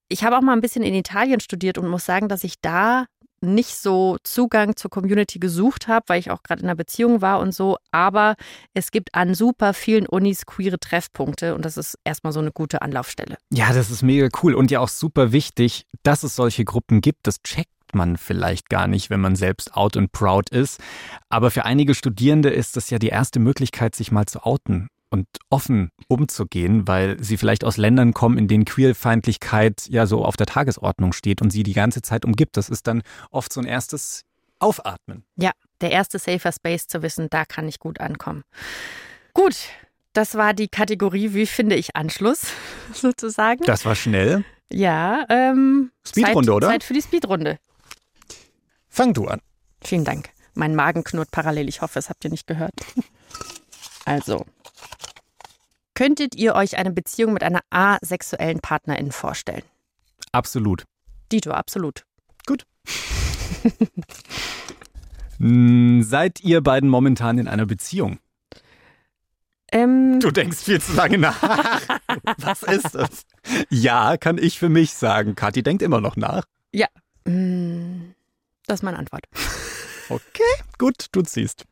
Ich 0.09 0.25
habe 0.25 0.37
auch 0.37 0.41
mal 0.41 0.51
ein 0.51 0.61
bisschen 0.61 0.83
in 0.83 0.93
Italien 0.93 1.39
studiert 1.39 1.77
und 1.77 1.87
muss 1.87 2.05
sagen, 2.05 2.27
dass 2.27 2.43
ich 2.43 2.59
da 2.61 3.05
nicht 3.45 3.75
so 3.75 4.17
Zugang 4.23 4.75
zur 4.75 4.91
Community 4.91 5.39
gesucht 5.39 5.87
habe, 5.87 6.05
weil 6.07 6.19
ich 6.19 6.31
auch 6.31 6.43
gerade 6.43 6.61
in 6.61 6.67
einer 6.67 6.75
Beziehung 6.75 7.21
war 7.21 7.39
und 7.39 7.53
so. 7.53 7.77
Aber 7.91 8.35
es 8.73 8.91
gibt 8.91 9.15
an 9.15 9.33
super 9.33 9.73
vielen 9.73 10.07
Unis 10.07 10.45
queere 10.45 10.79
Treffpunkte 10.79 11.55
und 11.55 11.65
das 11.65 11.77
ist 11.77 11.97
erstmal 12.03 12.33
so 12.33 12.39
eine 12.39 12.51
gute 12.51 12.81
Anlaufstelle. 12.81 13.37
Ja, 13.51 13.73
das 13.73 13.89
ist 13.89 14.01
mega 14.01 14.27
cool 14.43 14.53
und 14.53 14.71
ja 14.71 14.79
auch 14.79 14.89
super 14.89 15.31
wichtig, 15.31 15.85
dass 16.03 16.23
es 16.23 16.35
solche 16.35 16.65
Gruppen 16.65 17.01
gibt. 17.01 17.27
Das 17.27 17.41
checkt 17.41 17.69
man 17.93 18.17
vielleicht 18.17 18.69
gar 18.69 18.87
nicht, 18.87 19.09
wenn 19.09 19.21
man 19.21 19.35
selbst 19.35 19.73
out 19.75 19.97
and 19.97 20.11
proud 20.11 20.49
ist. 20.49 20.79
Aber 21.29 21.51
für 21.51 21.65
einige 21.65 21.95
Studierende 21.95 22.49
ist 22.49 22.75
das 22.75 22.89
ja 22.89 22.99
die 22.99 23.07
erste 23.07 23.39
Möglichkeit, 23.39 23.95
sich 23.95 24.11
mal 24.11 24.25
zu 24.25 24.43
outen 24.43 24.89
und 25.15 25.27
offen 25.49 25.91
umzugehen, 26.09 26.89
weil 26.89 27.23
sie 27.23 27.37
vielleicht 27.37 27.63
aus 27.63 27.77
Ländern 27.77 28.13
kommen, 28.13 28.37
in 28.37 28.49
denen 28.49 28.65
Queerfeindlichkeit 28.65 29.87
ja 29.87 30.07
so 30.07 30.25
auf 30.25 30.35
der 30.35 30.45
Tagesordnung 30.45 31.13
steht 31.13 31.41
und 31.41 31.51
sie 31.51 31.63
die 31.63 31.73
ganze 31.73 32.01
Zeit 32.01 32.25
umgibt. 32.25 32.57
Das 32.57 32.67
ist 32.67 32.85
dann 32.87 33.01
oft 33.31 33.53
so 33.53 33.61
ein 33.61 33.65
erstes 33.65 34.23
Aufatmen. 34.59 35.23
Ja, 35.37 35.51
der 35.79 35.91
erste 35.91 36.19
Safer 36.19 36.51
Space 36.51 36.87
zu 36.87 37.01
wissen, 37.01 37.27
da 37.29 37.45
kann 37.45 37.65
ich 37.69 37.79
gut 37.79 38.01
ankommen. 38.01 38.43
Gut, 39.33 39.55
das 40.11 40.35
war 40.35 40.53
die 40.53 40.67
Kategorie, 40.67 41.33
wie 41.33 41.45
finde 41.45 41.77
ich 41.77 41.95
Anschluss, 41.95 42.47
sozusagen. 42.93 43.63
Das 43.63 43.85
war 43.85 43.95
schnell. 43.95 44.43
Ja, 44.69 45.25
ähm, 45.29 45.91
Speedrunde, 46.05 46.51
oder? 46.51 46.67
Zeit 46.67 46.83
für 46.83 46.93
die 46.93 47.01
Speedrunde. 47.01 47.57
Fang 48.89 49.13
du 49.13 49.27
an. 49.27 49.39
Vielen 49.81 50.03
Dank. 50.03 50.29
Mein 50.55 50.75
Magen 50.75 51.05
knurrt 51.05 51.31
parallel. 51.31 51.69
Ich 51.69 51.81
hoffe, 51.81 51.99
es 51.99 52.09
habt 52.09 52.25
ihr 52.25 52.31
nicht 52.31 52.47
gehört. 52.47 52.73
Also, 54.07 54.45
Könntet 55.95 56.35
ihr 56.35 56.55
euch 56.55 56.77
eine 56.77 56.91
Beziehung 56.91 57.33
mit 57.33 57.41
einer 57.41 57.61
asexuellen 57.69 58.59
Partnerin 58.59 59.11
vorstellen? 59.11 59.63
Absolut. 60.33 60.83
Dito, 61.31 61.51
absolut. 61.51 62.05
Gut. 62.45 62.65
Hm, 65.37 66.03
seid 66.03 66.41
ihr 66.41 66.61
beiden 66.61 66.89
momentan 66.89 67.37
in 67.37 67.47
einer 67.47 67.65
Beziehung? 67.65 68.19
Ähm, 69.71 70.19
du 70.21 70.31
denkst 70.31 70.59
viel 70.59 70.79
zu 70.79 70.93
lange 70.93 71.17
nach. 71.17 71.41
Was 72.37 72.63
ist 72.63 72.95
das? 72.95 73.25
Ja, 73.69 74.15
kann 74.15 74.37
ich 74.37 74.59
für 74.59 74.69
mich 74.69 74.93
sagen. 74.93 75.35
Kathi 75.35 75.61
denkt 75.61 75.81
immer 75.81 75.99
noch 75.99 76.15
nach. 76.15 76.45
Ja. 76.71 76.87
Hm, 77.27 78.15
das 78.65 78.79
ist 78.79 78.83
meine 78.83 78.97
Antwort. 78.97 79.25
Okay, 80.07 80.63
gut, 80.77 81.07
du 81.11 81.21
ziehst. 81.23 81.65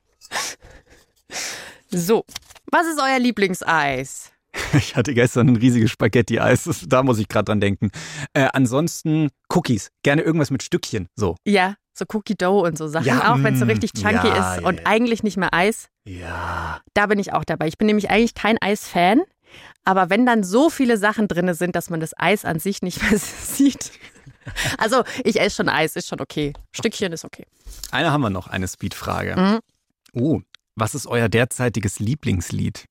So, 1.94 2.26
was 2.72 2.88
ist 2.88 3.00
euer 3.00 3.20
Lieblingseis? 3.20 4.32
Ich 4.74 4.96
hatte 4.96 5.14
gestern 5.14 5.50
ein 5.50 5.56
riesiges 5.56 5.92
Spaghetti-Eis. 5.92 6.86
Da 6.88 7.02
muss 7.04 7.18
ich 7.20 7.28
gerade 7.28 7.46
dran 7.46 7.60
denken. 7.60 7.92
Äh, 8.34 8.50
ansonsten 8.54 9.30
Cookies. 9.50 9.90
Gerne 10.04 10.22
irgendwas 10.22 10.52
mit 10.52 10.62
Stückchen. 10.62 11.08
So. 11.16 11.36
Ja, 11.44 11.76
so 11.94 12.06
Cookie 12.14 12.36
Dough 12.36 12.64
und 12.64 12.78
so 12.78 12.88
Sachen. 12.88 13.06
Ja, 13.06 13.34
auch 13.34 13.42
wenn 13.42 13.54
es 13.54 13.60
so 13.60 13.66
mm, 13.66 13.70
richtig 13.70 13.94
chunky 13.94 14.28
ja, 14.28 14.54
ist 14.56 14.62
ja, 14.62 14.68
und 14.68 14.86
eigentlich 14.86 15.24
nicht 15.24 15.38
mehr 15.38 15.54
Eis. 15.54 15.88
Ja. 16.06 16.82
Da 16.94 17.08
bin 17.08 17.18
ich 17.18 17.34
auch 17.34 17.44
dabei. 17.44 17.68
Ich 17.68 17.78
bin 17.78 17.88
nämlich 17.88 18.10
eigentlich 18.12 18.36
kein 18.36 18.62
Eis-Fan. 18.62 19.22
Aber 19.86 20.10
wenn 20.10 20.26
dann 20.26 20.44
so 20.44 20.70
viele 20.70 20.98
Sachen 20.98 21.28
drin 21.28 21.52
sind, 21.54 21.76
dass 21.76 21.90
man 21.90 22.00
das 22.00 22.12
Eis 22.18 22.46
an 22.46 22.60
sich 22.60 22.82
nicht 22.84 23.02
mehr 23.10 23.20
sieht, 23.20 23.92
Also 24.78 25.04
ich 25.24 25.40
esse 25.40 25.56
schon 25.56 25.70
Eis, 25.70 25.96
ist 25.96 26.08
schon 26.08 26.22
okay. 26.22 26.54
Stückchen 26.72 27.14
ist 27.14 27.26
okay. 27.26 27.46
Eine 27.92 28.12
haben 28.12 28.22
wir 28.22 28.30
noch, 28.30 28.48
eine 28.48 28.68
Speedfrage. 28.68 29.36
Mhm. 29.36 29.60
Oh, 30.14 30.42
was 30.76 30.96
ist 30.96 31.08
euer 31.08 31.30
derzeitiges 31.30 32.00
Lieblingslied? 32.00 32.86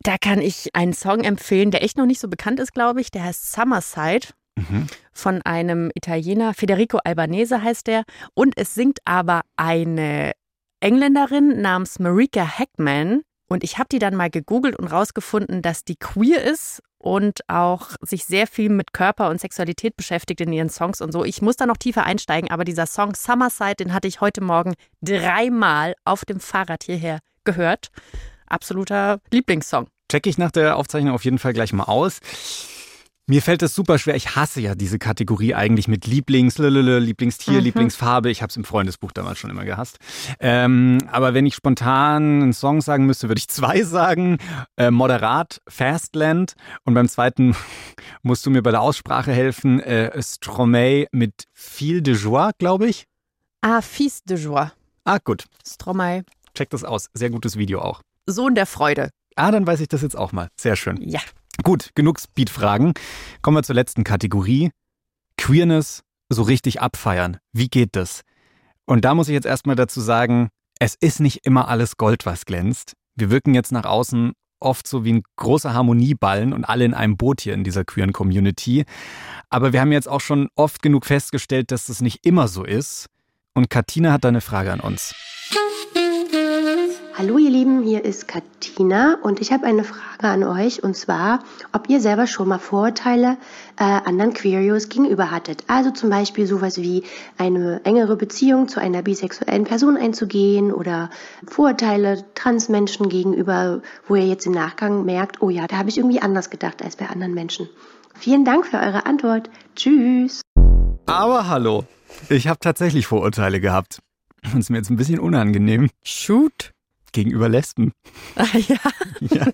Da 0.00 0.16
kann 0.18 0.40
ich 0.40 0.74
einen 0.74 0.92
Song 0.92 1.24
empfehlen, 1.24 1.70
der 1.70 1.82
echt 1.82 1.96
noch 1.96 2.06
nicht 2.06 2.20
so 2.20 2.28
bekannt 2.28 2.60
ist, 2.60 2.72
glaube 2.72 3.00
ich. 3.00 3.10
Der 3.10 3.24
heißt 3.24 3.52
Summerside. 3.52 4.28
Mhm. 4.56 4.86
Von 5.12 5.42
einem 5.42 5.90
Italiener, 5.94 6.54
Federico 6.54 6.98
Albanese 7.04 7.62
heißt 7.62 7.86
der. 7.86 8.04
Und 8.34 8.56
es 8.56 8.74
singt 8.74 8.98
aber 9.04 9.42
eine 9.56 10.32
Engländerin 10.80 11.60
namens 11.60 11.98
Marika 11.98 12.58
Hackman. 12.58 13.22
Und 13.48 13.64
ich 13.64 13.78
habe 13.78 13.88
die 13.90 13.98
dann 13.98 14.16
mal 14.16 14.30
gegoogelt 14.30 14.76
und 14.76 14.88
rausgefunden, 14.88 15.62
dass 15.62 15.84
die 15.84 15.96
queer 15.96 16.42
ist 16.42 16.82
und 16.98 17.40
auch 17.48 17.90
sich 18.00 18.24
sehr 18.24 18.46
viel 18.46 18.68
mit 18.68 18.92
Körper 18.92 19.30
und 19.30 19.40
Sexualität 19.40 19.96
beschäftigt 19.96 20.40
in 20.40 20.52
ihren 20.52 20.70
Songs 20.70 21.00
und 21.00 21.12
so. 21.12 21.24
Ich 21.24 21.42
muss 21.42 21.56
da 21.56 21.66
noch 21.66 21.76
tiefer 21.76 22.04
einsteigen, 22.04 22.50
aber 22.50 22.64
dieser 22.64 22.86
Song 22.86 23.14
Summerside, 23.14 23.76
den 23.76 23.92
hatte 23.92 24.08
ich 24.08 24.20
heute 24.20 24.40
Morgen 24.40 24.74
dreimal 25.02 25.94
auf 26.04 26.24
dem 26.24 26.40
Fahrrad 26.40 26.82
hierher 26.84 27.20
gehört. 27.44 27.90
Absoluter 28.46 29.20
Lieblingssong. 29.30 29.86
Check 30.10 30.26
ich 30.26 30.38
nach 30.38 30.50
der 30.50 30.76
Aufzeichnung 30.76 31.14
auf 31.14 31.24
jeden 31.24 31.38
Fall 31.38 31.52
gleich 31.52 31.72
mal 31.72 31.84
aus. 31.84 32.20
Mir 33.28 33.42
fällt 33.42 33.60
es 33.62 33.74
super 33.74 33.98
schwer. 33.98 34.14
Ich 34.14 34.36
hasse 34.36 34.60
ja 34.60 34.76
diese 34.76 35.00
Kategorie 35.00 35.52
eigentlich 35.52 35.88
mit 35.88 36.06
Lieblings, 36.06 36.58
Lieblingstier, 36.58 37.54
mhm. 37.54 37.64
Lieblingsfarbe. 37.64 38.30
Ich 38.30 38.40
habe 38.40 38.50
es 38.50 38.56
im 38.56 38.62
Freundesbuch 38.62 39.10
damals 39.10 39.40
schon 39.40 39.50
immer 39.50 39.64
gehasst. 39.64 39.98
Ähm, 40.38 40.98
aber 41.10 41.34
wenn 41.34 41.44
ich 41.44 41.56
spontan 41.56 42.42
einen 42.42 42.52
Song 42.52 42.80
sagen 42.80 43.04
müsste, 43.04 43.26
würde 43.26 43.40
ich 43.40 43.48
zwei 43.48 43.82
sagen. 43.82 44.38
Äh, 44.76 44.92
moderat, 44.92 45.60
Fastland. 45.66 46.54
Und 46.84 46.94
beim 46.94 47.08
zweiten 47.08 47.56
musst 48.22 48.46
du 48.46 48.50
mir 48.50 48.62
bei 48.62 48.70
der 48.70 48.80
Aussprache 48.80 49.32
helfen. 49.32 49.80
Äh, 49.80 50.22
Stromae 50.22 51.08
mit 51.10 51.48
Fil 51.52 52.02
de 52.02 52.14
Joie, 52.14 52.52
glaube 52.58 52.86
ich. 52.86 53.06
Ah, 53.60 53.80
Fils 53.80 54.22
de 54.22 54.36
Joie. 54.38 54.70
Ah, 55.02 55.18
gut. 55.18 55.46
Stromae. 55.66 56.22
Check 56.54 56.70
das 56.70 56.84
aus. 56.84 57.10
Sehr 57.12 57.30
gutes 57.30 57.58
Video 57.58 57.80
auch. 57.80 58.02
Sohn 58.26 58.54
der 58.54 58.66
Freude. 58.66 59.10
Ah, 59.34 59.50
dann 59.50 59.66
weiß 59.66 59.80
ich 59.80 59.88
das 59.88 60.02
jetzt 60.02 60.16
auch 60.16 60.30
mal. 60.30 60.48
Sehr 60.56 60.76
schön. 60.76 61.00
Ja. 61.02 61.20
Gut, 61.62 61.90
genug 61.94 62.20
Speed-Fragen. 62.20 62.94
Kommen 63.42 63.56
wir 63.56 63.62
zur 63.62 63.74
letzten 63.74 64.04
Kategorie. 64.04 64.70
Queerness 65.36 66.02
so 66.28 66.42
richtig 66.42 66.80
abfeiern. 66.80 67.38
Wie 67.52 67.68
geht 67.68 67.96
das? 67.96 68.22
Und 68.84 69.04
da 69.04 69.14
muss 69.14 69.28
ich 69.28 69.34
jetzt 69.34 69.46
erstmal 69.46 69.76
dazu 69.76 70.00
sagen, 70.00 70.48
es 70.78 70.94
ist 70.94 71.20
nicht 71.20 71.46
immer 71.46 71.68
alles 71.68 71.96
Gold, 71.96 72.26
was 72.26 72.44
glänzt. 72.44 72.94
Wir 73.14 73.30
wirken 73.30 73.54
jetzt 73.54 73.72
nach 73.72 73.84
außen 73.84 74.32
oft 74.60 74.86
so 74.86 75.04
wie 75.04 75.14
ein 75.14 75.22
großer 75.36 75.74
Harmonieballen 75.74 76.52
und 76.52 76.64
alle 76.64 76.84
in 76.84 76.94
einem 76.94 77.16
Boot 77.16 77.40
hier 77.40 77.54
in 77.54 77.64
dieser 77.64 77.84
queeren 77.84 78.12
Community. 78.12 78.84
Aber 79.50 79.72
wir 79.72 79.80
haben 79.80 79.92
jetzt 79.92 80.08
auch 80.08 80.20
schon 80.20 80.48
oft 80.54 80.82
genug 80.82 81.06
festgestellt, 81.06 81.70
dass 81.70 81.86
das 81.86 82.00
nicht 82.00 82.24
immer 82.26 82.48
so 82.48 82.64
ist. 82.64 83.06
Und 83.54 83.70
Katina 83.70 84.12
hat 84.12 84.24
da 84.24 84.28
eine 84.28 84.40
Frage 84.40 84.72
an 84.72 84.80
uns. 84.80 85.14
Hallo 87.18 87.38
ihr 87.38 87.48
Lieben, 87.48 87.82
hier 87.82 88.04
ist 88.04 88.28
Katina 88.28 89.16
und 89.22 89.40
ich 89.40 89.50
habe 89.50 89.64
eine 89.64 89.84
Frage 89.84 90.28
an 90.28 90.44
euch 90.44 90.84
und 90.84 90.94
zwar, 90.98 91.38
ob 91.72 91.88
ihr 91.88 91.98
selber 91.98 92.26
schon 92.26 92.46
mal 92.46 92.58
Vorurteile 92.58 93.38
äh, 93.78 93.84
anderen 93.84 94.34
Queerios 94.34 94.90
gegenüber 94.90 95.30
hattet. 95.30 95.64
Also 95.66 95.90
zum 95.92 96.10
Beispiel 96.10 96.46
sowas 96.46 96.76
wie 96.76 97.04
eine 97.38 97.80
engere 97.84 98.16
Beziehung 98.16 98.68
zu 98.68 98.80
einer 98.80 99.00
bisexuellen 99.00 99.64
Person 99.64 99.96
einzugehen 99.96 100.70
oder 100.70 101.08
Vorurteile 101.46 102.22
Transmenschen 102.34 103.08
gegenüber, 103.08 103.80
wo 104.06 104.16
ihr 104.16 104.26
jetzt 104.26 104.44
im 104.44 104.52
Nachgang 104.52 105.06
merkt, 105.06 105.40
oh 105.40 105.48
ja, 105.48 105.66
da 105.66 105.78
habe 105.78 105.88
ich 105.88 105.96
irgendwie 105.96 106.20
anders 106.20 106.50
gedacht 106.50 106.82
als 106.82 106.96
bei 106.96 107.08
anderen 107.08 107.32
Menschen. 107.32 107.66
Vielen 108.12 108.44
Dank 108.44 108.66
für 108.66 108.76
eure 108.76 109.06
Antwort. 109.06 109.48
Tschüss. 109.74 110.42
Aber 111.06 111.48
hallo, 111.48 111.84
ich 112.28 112.46
habe 112.46 112.58
tatsächlich 112.60 113.06
Vorurteile 113.06 113.58
gehabt. 113.58 114.00
Das 114.42 114.54
ist 114.54 114.70
mir 114.70 114.76
jetzt 114.76 114.90
ein 114.90 114.96
bisschen 114.96 115.18
unangenehm. 115.18 115.88
Shoot 116.04 116.75
gegenüber 117.12 117.48
Lesben. 117.48 117.92
Ah, 118.36 118.46
ja. 118.58 118.76
ja. 119.20 119.46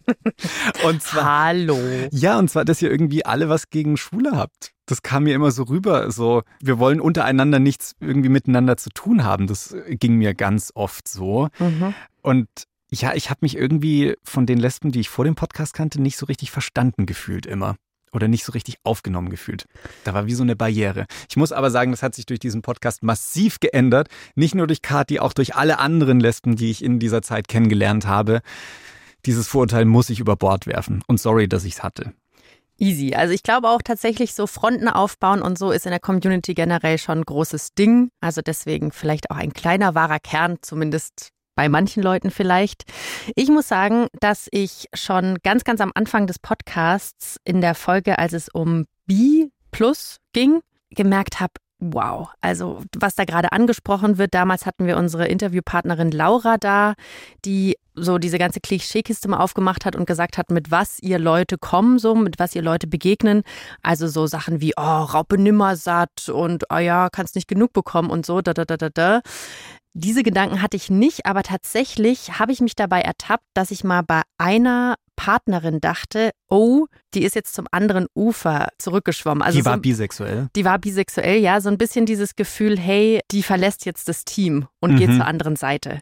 Und 0.88 1.02
zwar. 1.02 1.46
Hallo. 1.46 1.78
Ja, 2.10 2.38
und 2.38 2.50
zwar, 2.50 2.64
dass 2.64 2.82
ihr 2.82 2.90
irgendwie 2.90 3.24
alle 3.24 3.48
was 3.48 3.70
gegen 3.70 3.96
Schwule 3.96 4.32
habt. 4.32 4.72
Das 4.86 5.02
kam 5.02 5.24
mir 5.24 5.36
immer 5.36 5.52
so 5.52 5.64
rüber. 5.64 6.10
So, 6.10 6.42
wir 6.60 6.80
wollen 6.80 7.00
untereinander 7.00 7.60
nichts 7.60 7.94
irgendwie 8.00 8.28
miteinander 8.28 8.76
zu 8.76 8.90
tun 8.90 9.22
haben. 9.22 9.46
Das 9.46 9.76
ging 9.88 10.16
mir 10.16 10.34
ganz 10.34 10.72
oft 10.74 11.06
so. 11.06 11.48
Mhm. 11.60 11.94
Und 12.22 12.48
ja, 12.90 13.14
ich 13.14 13.30
habe 13.30 13.38
mich 13.42 13.56
irgendwie 13.56 14.16
von 14.24 14.46
den 14.46 14.58
Lesben, 14.58 14.90
die 14.90 15.00
ich 15.00 15.08
vor 15.08 15.24
dem 15.24 15.36
Podcast 15.36 15.74
kannte, 15.74 16.02
nicht 16.02 16.16
so 16.16 16.26
richtig 16.26 16.50
verstanden 16.50 17.06
gefühlt 17.06 17.46
immer 17.46 17.76
oder 18.12 18.28
nicht 18.28 18.44
so 18.44 18.52
richtig 18.52 18.76
aufgenommen 18.84 19.30
gefühlt. 19.30 19.66
Da 20.04 20.14
war 20.14 20.26
wie 20.26 20.34
so 20.34 20.42
eine 20.42 20.56
Barriere. 20.56 21.06
Ich 21.28 21.36
muss 21.36 21.52
aber 21.52 21.70
sagen, 21.70 21.90
das 21.90 22.02
hat 22.02 22.14
sich 22.14 22.26
durch 22.26 22.40
diesen 22.40 22.62
Podcast 22.62 23.02
massiv 23.02 23.60
geändert. 23.60 24.08
Nicht 24.34 24.54
nur 24.54 24.66
durch 24.66 24.82
Kati, 24.82 25.18
auch 25.18 25.32
durch 25.32 25.54
alle 25.54 25.78
anderen 25.78 26.20
Lesben, 26.20 26.56
die 26.56 26.70
ich 26.70 26.84
in 26.84 26.98
dieser 26.98 27.22
Zeit 27.22 27.48
kennengelernt 27.48 28.06
habe. 28.06 28.40
Dieses 29.26 29.48
Vorurteil 29.48 29.84
muss 29.84 30.10
ich 30.10 30.20
über 30.20 30.36
Bord 30.36 30.66
werfen. 30.66 31.02
Und 31.06 31.20
sorry, 31.20 31.48
dass 31.48 31.64
ich 31.64 31.74
es 31.74 31.82
hatte. 31.82 32.12
Easy. 32.78 33.14
Also 33.14 33.32
ich 33.32 33.42
glaube 33.42 33.68
auch 33.68 33.82
tatsächlich 33.82 34.34
so 34.34 34.46
Fronten 34.46 34.88
aufbauen 34.88 35.42
und 35.42 35.56
so 35.56 35.70
ist 35.70 35.86
in 35.86 35.90
der 35.90 36.00
Community 36.00 36.54
generell 36.54 36.98
schon 36.98 37.18
ein 37.18 37.24
großes 37.24 37.74
Ding. 37.74 38.10
Also 38.20 38.40
deswegen 38.40 38.90
vielleicht 38.90 39.30
auch 39.30 39.36
ein 39.36 39.52
kleiner 39.52 39.94
wahrer 39.94 40.18
Kern, 40.18 40.56
zumindest 40.62 41.31
bei 41.54 41.68
manchen 41.68 42.02
Leuten 42.02 42.30
vielleicht. 42.30 42.84
Ich 43.36 43.48
muss 43.48 43.68
sagen, 43.68 44.06
dass 44.20 44.48
ich 44.50 44.86
schon 44.94 45.38
ganz, 45.42 45.64
ganz 45.64 45.80
am 45.80 45.92
Anfang 45.94 46.26
des 46.26 46.38
Podcasts 46.38 47.36
in 47.44 47.60
der 47.60 47.74
Folge, 47.74 48.18
als 48.18 48.32
es 48.32 48.48
um 48.48 48.86
B 49.06 49.48
Plus 49.70 50.18
ging, 50.32 50.60
gemerkt 50.90 51.40
habe, 51.40 51.54
wow, 51.78 52.28
also 52.40 52.82
was 52.96 53.14
da 53.14 53.24
gerade 53.24 53.52
angesprochen 53.52 54.18
wird, 54.18 54.34
damals 54.34 54.66
hatten 54.66 54.86
wir 54.86 54.96
unsere 54.96 55.26
Interviewpartnerin 55.26 56.10
Laura 56.10 56.56
da, 56.58 56.94
die 57.44 57.76
so 57.94 58.18
diese 58.18 58.38
ganze 58.38 58.60
Klischeekiste 58.60 59.28
mal 59.28 59.38
aufgemacht 59.38 59.84
hat 59.84 59.96
und 59.96 60.06
gesagt 60.06 60.38
hat, 60.38 60.50
mit 60.50 60.70
was 60.70 60.98
ihr 61.00 61.18
Leute 61.18 61.58
kommen, 61.58 61.98
so 61.98 62.14
mit 62.14 62.38
was 62.38 62.54
ihr 62.54 62.62
Leute 62.62 62.86
begegnen. 62.86 63.42
Also 63.82 64.08
so 64.08 64.26
Sachen 64.26 64.60
wie, 64.60 64.72
oh, 64.76 64.80
Raupe 64.80 65.38
nimmersatt 65.38 66.28
und, 66.28 66.64
oh 66.70 66.78
ja, 66.78 67.08
kannst 67.10 67.34
nicht 67.34 67.48
genug 67.48 67.72
bekommen 67.72 68.10
und 68.10 68.26
so, 68.26 68.40
da, 68.40 68.54
da, 68.54 68.64
da, 68.64 68.76
da, 68.76 68.88
da. 68.88 69.20
Diese 69.94 70.22
Gedanken 70.22 70.62
hatte 70.62 70.76
ich 70.76 70.88
nicht, 70.88 71.26
aber 71.26 71.42
tatsächlich 71.42 72.38
habe 72.38 72.52
ich 72.52 72.62
mich 72.62 72.74
dabei 72.74 73.02
ertappt, 73.02 73.44
dass 73.52 73.70
ich 73.70 73.84
mal 73.84 74.02
bei 74.02 74.22
einer 74.38 74.94
Partnerin 75.16 75.80
dachte, 75.80 76.30
oh, 76.48 76.86
die 77.14 77.22
ist 77.22 77.34
jetzt 77.34 77.54
zum 77.54 77.66
anderen 77.70 78.06
Ufer 78.14 78.68
zurückgeschwommen. 78.78 79.42
Also 79.42 79.58
die 79.58 79.64
war 79.64 79.74
so, 79.74 79.80
bisexuell. 79.80 80.48
Die 80.56 80.64
war 80.64 80.78
bisexuell, 80.78 81.40
ja. 81.40 81.60
So 81.60 81.68
ein 81.68 81.78
bisschen 81.78 82.06
dieses 82.06 82.34
Gefühl, 82.34 82.78
hey, 82.78 83.20
die 83.30 83.42
verlässt 83.42 83.86
jetzt 83.86 84.08
das 84.08 84.24
Team 84.24 84.66
und 84.80 84.92
mhm. 84.92 84.96
geht 84.96 85.14
zur 85.14 85.26
anderen 85.26 85.56
Seite. 85.56 86.00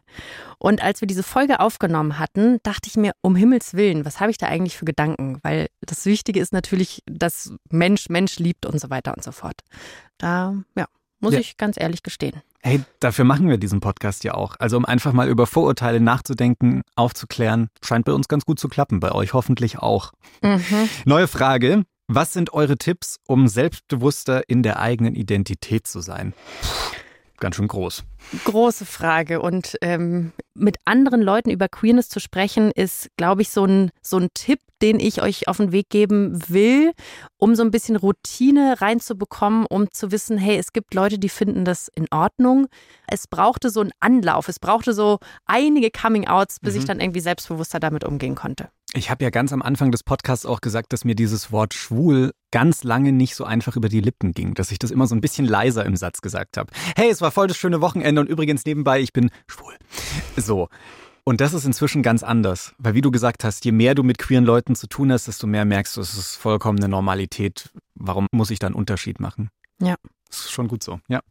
Und 0.57 0.81
als 0.81 1.01
wir 1.01 1.07
diese 1.07 1.23
Folge 1.23 1.59
aufgenommen 1.59 2.19
hatten, 2.19 2.59
dachte 2.63 2.87
ich 2.87 2.97
mir, 2.97 3.13
um 3.21 3.35
Himmels 3.35 3.73
Willen, 3.73 4.05
was 4.05 4.19
habe 4.19 4.31
ich 4.31 4.37
da 4.37 4.47
eigentlich 4.47 4.77
für 4.77 4.85
Gedanken? 4.85 5.39
Weil 5.43 5.67
das 5.81 6.05
Wichtige 6.05 6.39
ist 6.39 6.53
natürlich, 6.53 7.03
dass 7.05 7.53
Mensch 7.69 8.09
Mensch 8.09 8.39
liebt 8.39 8.65
und 8.65 8.79
so 8.79 8.89
weiter 8.89 9.13
und 9.15 9.23
so 9.23 9.31
fort. 9.31 9.61
Da, 10.17 10.55
ja, 10.75 10.85
muss 11.19 11.33
ja. 11.33 11.39
ich 11.39 11.57
ganz 11.57 11.77
ehrlich 11.79 12.03
gestehen. 12.03 12.41
Hey, 12.63 12.81
dafür 12.99 13.25
machen 13.25 13.49
wir 13.49 13.57
diesen 13.57 13.79
Podcast 13.79 14.23
ja 14.23 14.35
auch. 14.35 14.55
Also 14.59 14.77
um 14.77 14.85
einfach 14.85 15.13
mal 15.13 15.27
über 15.27 15.47
Vorurteile 15.47 15.99
nachzudenken, 15.99 16.83
aufzuklären, 16.95 17.69
scheint 17.83 18.05
bei 18.05 18.13
uns 18.13 18.27
ganz 18.27 18.45
gut 18.45 18.59
zu 18.59 18.67
klappen, 18.67 18.99
bei 18.99 19.11
euch 19.11 19.33
hoffentlich 19.33 19.79
auch. 19.79 20.11
Mhm. 20.43 20.61
Neue 21.05 21.27
Frage. 21.27 21.83
Was 22.07 22.33
sind 22.33 22.53
eure 22.53 22.77
Tipps, 22.77 23.17
um 23.25 23.47
selbstbewusster 23.47 24.47
in 24.47 24.61
der 24.61 24.79
eigenen 24.79 25.15
Identität 25.15 25.87
zu 25.87 26.01
sein? 26.01 26.33
Ganz 27.41 27.55
schön 27.55 27.67
groß. 27.67 28.03
Große 28.45 28.85
Frage. 28.85 29.41
Und 29.41 29.75
ähm, 29.81 30.31
mit 30.53 30.77
anderen 30.85 31.23
Leuten 31.23 31.49
über 31.49 31.67
Queerness 31.67 32.07
zu 32.07 32.19
sprechen, 32.19 32.69
ist, 32.69 33.09
glaube 33.17 33.41
ich, 33.41 33.49
so 33.49 33.65
ein, 33.65 33.89
so 34.03 34.17
ein 34.17 34.29
Tipp, 34.35 34.59
den 34.83 34.99
ich 34.99 35.23
euch 35.23 35.47
auf 35.47 35.57
den 35.57 35.71
Weg 35.71 35.89
geben 35.89 36.39
will, 36.49 36.91
um 37.37 37.55
so 37.55 37.63
ein 37.63 37.71
bisschen 37.71 37.95
Routine 37.95 38.75
reinzubekommen, 38.79 39.65
um 39.67 39.89
zu 39.91 40.11
wissen, 40.11 40.37
hey, 40.37 40.57
es 40.57 40.71
gibt 40.71 40.93
Leute, 40.93 41.17
die 41.17 41.29
finden 41.29 41.65
das 41.65 41.89
in 41.95 42.05
Ordnung. 42.11 42.67
Es 43.07 43.27
brauchte 43.27 43.71
so 43.71 43.81
einen 43.81 43.91
Anlauf, 43.99 44.47
es 44.47 44.59
brauchte 44.59 44.93
so 44.93 45.17
einige 45.45 45.89
Coming-outs, 45.89 46.59
bis 46.59 46.75
mhm. 46.75 46.79
ich 46.79 46.85
dann 46.85 46.99
irgendwie 46.99 47.21
selbstbewusster 47.21 47.79
damit 47.79 48.03
umgehen 48.03 48.35
konnte. 48.35 48.69
Ich 48.93 49.09
habe 49.09 49.23
ja 49.23 49.29
ganz 49.29 49.53
am 49.53 49.61
Anfang 49.61 49.91
des 49.91 50.03
Podcasts 50.03 50.45
auch 50.45 50.59
gesagt, 50.59 50.91
dass 50.91 51.05
mir 51.05 51.15
dieses 51.15 51.51
Wort 51.51 51.73
schwul 51.73 52.31
ganz 52.51 52.83
lange 52.83 53.13
nicht 53.13 53.35
so 53.35 53.45
einfach 53.45 53.77
über 53.77 53.87
die 53.87 54.01
Lippen 54.01 54.33
ging, 54.33 54.53
dass 54.53 54.71
ich 54.71 54.79
das 54.79 54.91
immer 54.91 55.07
so 55.07 55.15
ein 55.15 55.21
bisschen 55.21 55.45
leiser 55.45 55.85
im 55.85 55.95
Satz 55.95 56.19
gesagt 56.19 56.57
habe. 56.57 56.71
Hey, 56.97 57.09
es 57.09 57.21
war 57.21 57.31
voll 57.31 57.47
das 57.47 57.55
schöne 57.55 57.79
Wochenende 57.79 58.19
und 58.19 58.27
übrigens 58.27 58.65
nebenbei, 58.65 58.99
ich 58.99 59.13
bin 59.13 59.29
schwul. 59.47 59.75
So. 60.35 60.67
Und 61.23 61.39
das 61.39 61.53
ist 61.53 61.65
inzwischen 61.65 62.03
ganz 62.03 62.23
anders, 62.23 62.73
weil 62.79 62.93
wie 62.93 63.01
du 63.01 63.11
gesagt 63.11 63.43
hast, 63.43 63.63
je 63.63 63.71
mehr 63.71 63.95
du 63.95 64.03
mit 64.03 64.17
queeren 64.17 64.43
Leuten 64.43 64.75
zu 64.75 64.87
tun 64.87 65.11
hast, 65.11 65.27
desto 65.27 65.47
mehr 65.47 65.65
merkst 65.65 65.95
du, 65.95 66.01
es 66.01 66.17
ist 66.17 66.35
vollkommen 66.35 66.79
eine 66.79 66.89
Normalität. 66.89 67.69
Warum 67.95 68.27
muss 68.31 68.49
ich 68.49 68.59
da 68.59 68.67
einen 68.67 68.75
Unterschied 68.75 69.19
machen? 69.19 69.49
Ja. 69.79 69.95
Das 70.27 70.39
ist 70.39 70.51
schon 70.51 70.67
gut 70.67 70.83
so, 70.83 70.99
ja. 71.07 71.21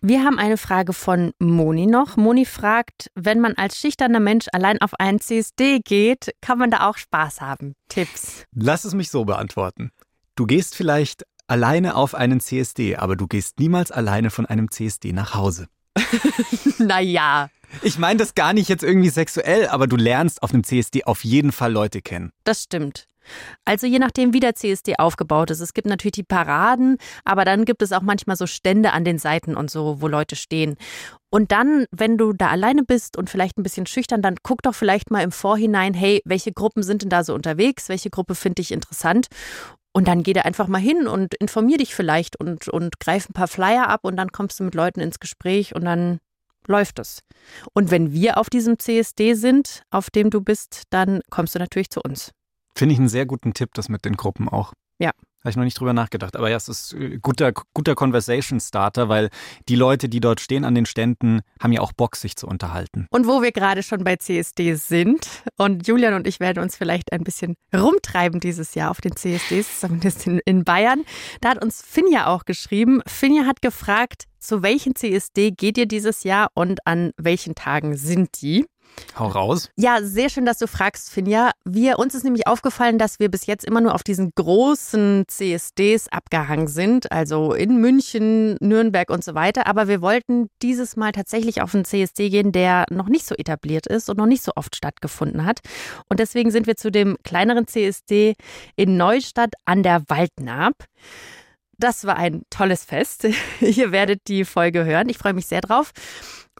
Wir 0.00 0.22
haben 0.22 0.38
eine 0.38 0.56
Frage 0.56 0.92
von 0.92 1.32
Moni 1.40 1.86
noch. 1.86 2.16
Moni 2.16 2.44
fragt, 2.44 3.10
wenn 3.16 3.40
man 3.40 3.54
als 3.54 3.80
schüchterner 3.80 4.20
Mensch 4.20 4.46
allein 4.52 4.80
auf 4.80 4.94
einen 4.94 5.20
CSD 5.20 5.80
geht, 5.80 6.32
kann 6.40 6.56
man 6.56 6.70
da 6.70 6.88
auch 6.88 6.96
Spaß 6.96 7.40
haben? 7.40 7.74
Tipps? 7.88 8.44
Lass 8.54 8.84
es 8.84 8.94
mich 8.94 9.10
so 9.10 9.24
beantworten. 9.24 9.90
Du 10.36 10.46
gehst 10.46 10.76
vielleicht 10.76 11.24
alleine 11.48 11.96
auf 11.96 12.14
einen 12.14 12.38
CSD, 12.38 12.94
aber 12.94 13.16
du 13.16 13.26
gehst 13.26 13.58
niemals 13.58 13.90
alleine 13.90 14.30
von 14.30 14.46
einem 14.46 14.70
CSD 14.70 15.12
nach 15.12 15.34
Hause. 15.34 15.66
naja. 16.78 17.50
Ich 17.82 17.98
meine 17.98 18.18
das 18.18 18.36
gar 18.36 18.52
nicht 18.52 18.68
jetzt 18.68 18.84
irgendwie 18.84 19.10
sexuell, 19.10 19.66
aber 19.66 19.88
du 19.88 19.96
lernst 19.96 20.44
auf 20.44 20.54
einem 20.54 20.62
CSD 20.62 21.04
auf 21.04 21.24
jeden 21.24 21.50
Fall 21.50 21.72
Leute 21.72 22.02
kennen. 22.02 22.30
Das 22.44 22.62
stimmt. 22.62 23.08
Also 23.64 23.86
je 23.86 23.98
nachdem, 23.98 24.32
wie 24.32 24.40
der 24.40 24.54
CSD 24.54 24.96
aufgebaut 24.98 25.50
ist. 25.50 25.60
Es 25.60 25.74
gibt 25.74 25.86
natürlich 25.86 26.12
die 26.12 26.22
Paraden, 26.22 26.98
aber 27.24 27.44
dann 27.44 27.64
gibt 27.64 27.82
es 27.82 27.92
auch 27.92 28.02
manchmal 28.02 28.36
so 28.36 28.46
Stände 28.46 28.92
an 28.92 29.04
den 29.04 29.18
Seiten 29.18 29.56
und 29.56 29.70
so, 29.70 30.00
wo 30.00 30.08
Leute 30.08 30.36
stehen. 30.36 30.76
Und 31.30 31.52
dann, 31.52 31.86
wenn 31.90 32.16
du 32.16 32.32
da 32.32 32.48
alleine 32.48 32.84
bist 32.84 33.16
und 33.16 33.28
vielleicht 33.28 33.58
ein 33.58 33.62
bisschen 33.62 33.86
schüchtern, 33.86 34.22
dann 34.22 34.36
guck 34.42 34.62
doch 34.62 34.74
vielleicht 34.74 35.10
mal 35.10 35.22
im 35.22 35.32
Vorhinein, 35.32 35.92
hey, 35.94 36.22
welche 36.24 36.52
Gruppen 36.52 36.82
sind 36.82 37.02
denn 37.02 37.10
da 37.10 37.22
so 37.22 37.34
unterwegs? 37.34 37.88
Welche 37.88 38.10
Gruppe 38.10 38.34
finde 38.34 38.62
ich 38.62 38.72
interessant? 38.72 39.28
Und 39.92 40.08
dann 40.08 40.22
geh 40.22 40.32
da 40.32 40.42
einfach 40.42 40.68
mal 40.68 40.80
hin 40.80 41.06
und 41.06 41.34
informier 41.34 41.78
dich 41.78 41.94
vielleicht 41.94 42.38
und, 42.38 42.68
und 42.68 43.00
greif 43.00 43.28
ein 43.28 43.32
paar 43.32 43.48
Flyer 43.48 43.88
ab 43.88 44.00
und 44.04 44.16
dann 44.16 44.32
kommst 44.32 44.60
du 44.60 44.64
mit 44.64 44.74
Leuten 44.74 45.00
ins 45.00 45.18
Gespräch 45.18 45.74
und 45.74 45.84
dann 45.84 46.18
läuft 46.66 46.98
es. 46.98 47.22
Und 47.72 47.90
wenn 47.90 48.12
wir 48.12 48.38
auf 48.38 48.50
diesem 48.50 48.78
CSD 48.78 49.34
sind, 49.34 49.82
auf 49.90 50.10
dem 50.10 50.30
du 50.30 50.40
bist, 50.40 50.82
dann 50.90 51.20
kommst 51.30 51.54
du 51.54 51.58
natürlich 51.58 51.90
zu 51.90 52.00
uns. 52.00 52.32
Finde 52.76 52.92
ich 52.92 52.98
einen 52.98 53.08
sehr 53.08 53.26
guten 53.26 53.54
Tipp, 53.54 53.70
das 53.74 53.88
mit 53.88 54.04
den 54.04 54.16
Gruppen 54.16 54.48
auch. 54.48 54.72
Ja. 54.98 55.12
Habe 55.40 55.50
ich 55.50 55.56
noch 55.56 55.64
nicht 55.64 55.78
drüber 55.78 55.92
nachgedacht. 55.92 56.34
Aber 56.34 56.50
ja, 56.50 56.56
es 56.56 56.68
ist 56.68 56.94
äh, 56.94 57.18
guter, 57.22 57.52
guter 57.72 57.94
Conversation 57.94 58.58
Starter, 58.58 59.08
weil 59.08 59.30
die 59.68 59.76
Leute, 59.76 60.08
die 60.08 60.18
dort 60.18 60.40
stehen 60.40 60.64
an 60.64 60.74
den 60.74 60.84
Ständen, 60.84 61.42
haben 61.62 61.70
ja 61.70 61.80
auch 61.80 61.92
Bock, 61.92 62.16
sich 62.16 62.34
zu 62.34 62.48
unterhalten. 62.48 63.06
Und 63.10 63.28
wo 63.28 63.40
wir 63.40 63.52
gerade 63.52 63.84
schon 63.84 64.02
bei 64.02 64.16
CSD 64.16 64.74
sind 64.74 65.28
und 65.56 65.86
Julian 65.86 66.14
und 66.14 66.26
ich 66.26 66.40
werden 66.40 66.60
uns 66.60 66.76
vielleicht 66.76 67.12
ein 67.12 67.22
bisschen 67.22 67.54
rumtreiben 67.72 68.40
dieses 68.40 68.74
Jahr 68.74 68.90
auf 68.90 69.00
den 69.00 69.14
CSDs, 69.14 69.78
zumindest 69.80 70.26
in, 70.26 70.40
in 70.44 70.64
Bayern. 70.64 71.04
Da 71.40 71.50
hat 71.50 71.62
uns 71.62 71.82
Finja 71.82 72.26
auch 72.26 72.44
geschrieben. 72.44 73.00
Finja 73.06 73.46
hat 73.46 73.62
gefragt, 73.62 74.24
zu 74.40 74.62
welchen 74.62 74.96
CSD 74.96 75.52
geht 75.52 75.78
ihr 75.78 75.86
dieses 75.86 76.24
Jahr 76.24 76.48
und 76.54 76.84
an 76.84 77.12
welchen 77.16 77.54
Tagen 77.54 77.96
sind 77.96 78.42
die? 78.42 78.66
Hau 79.18 79.28
raus. 79.28 79.70
Ja, 79.76 80.02
sehr 80.02 80.28
schön, 80.28 80.46
dass 80.46 80.58
du 80.58 80.66
fragst, 80.66 81.10
Finja. 81.10 81.50
Wir, 81.64 81.98
uns 81.98 82.14
ist 82.14 82.24
nämlich 82.24 82.46
aufgefallen, 82.46 82.98
dass 82.98 83.18
wir 83.18 83.30
bis 83.30 83.46
jetzt 83.46 83.64
immer 83.64 83.80
nur 83.80 83.94
auf 83.94 84.02
diesen 84.02 84.32
großen 84.34 85.24
CSDs 85.26 86.08
abgehangen 86.08 86.68
sind, 86.68 87.10
also 87.10 87.52
in 87.52 87.80
München, 87.80 88.56
Nürnberg 88.60 89.10
und 89.10 89.24
so 89.24 89.34
weiter. 89.34 89.66
Aber 89.66 89.88
wir 89.88 90.02
wollten 90.02 90.48
dieses 90.62 90.96
Mal 90.96 91.12
tatsächlich 91.12 91.62
auf 91.62 91.74
einen 91.74 91.84
CSD 91.84 92.30
gehen, 92.30 92.52
der 92.52 92.86
noch 92.90 93.08
nicht 93.08 93.26
so 93.26 93.34
etabliert 93.34 93.86
ist 93.86 94.08
und 94.08 94.18
noch 94.18 94.26
nicht 94.26 94.42
so 94.42 94.52
oft 94.54 94.76
stattgefunden 94.76 95.44
hat. 95.44 95.60
Und 96.08 96.20
deswegen 96.20 96.50
sind 96.50 96.66
wir 96.66 96.76
zu 96.76 96.90
dem 96.90 97.16
kleineren 97.24 97.66
CSD 97.66 98.34
in 98.76 98.96
Neustadt 98.96 99.54
an 99.64 99.82
der 99.82 100.02
Waldnaab. 100.08 100.74
Das 101.80 102.04
war 102.06 102.16
ein 102.16 102.42
tolles 102.50 102.84
Fest. 102.84 103.26
Ihr 103.60 103.92
werdet 103.92 104.22
die 104.26 104.44
Folge 104.44 104.84
hören. 104.84 105.08
Ich 105.08 105.18
freue 105.18 105.32
mich 105.32 105.46
sehr 105.46 105.60
drauf. 105.60 105.92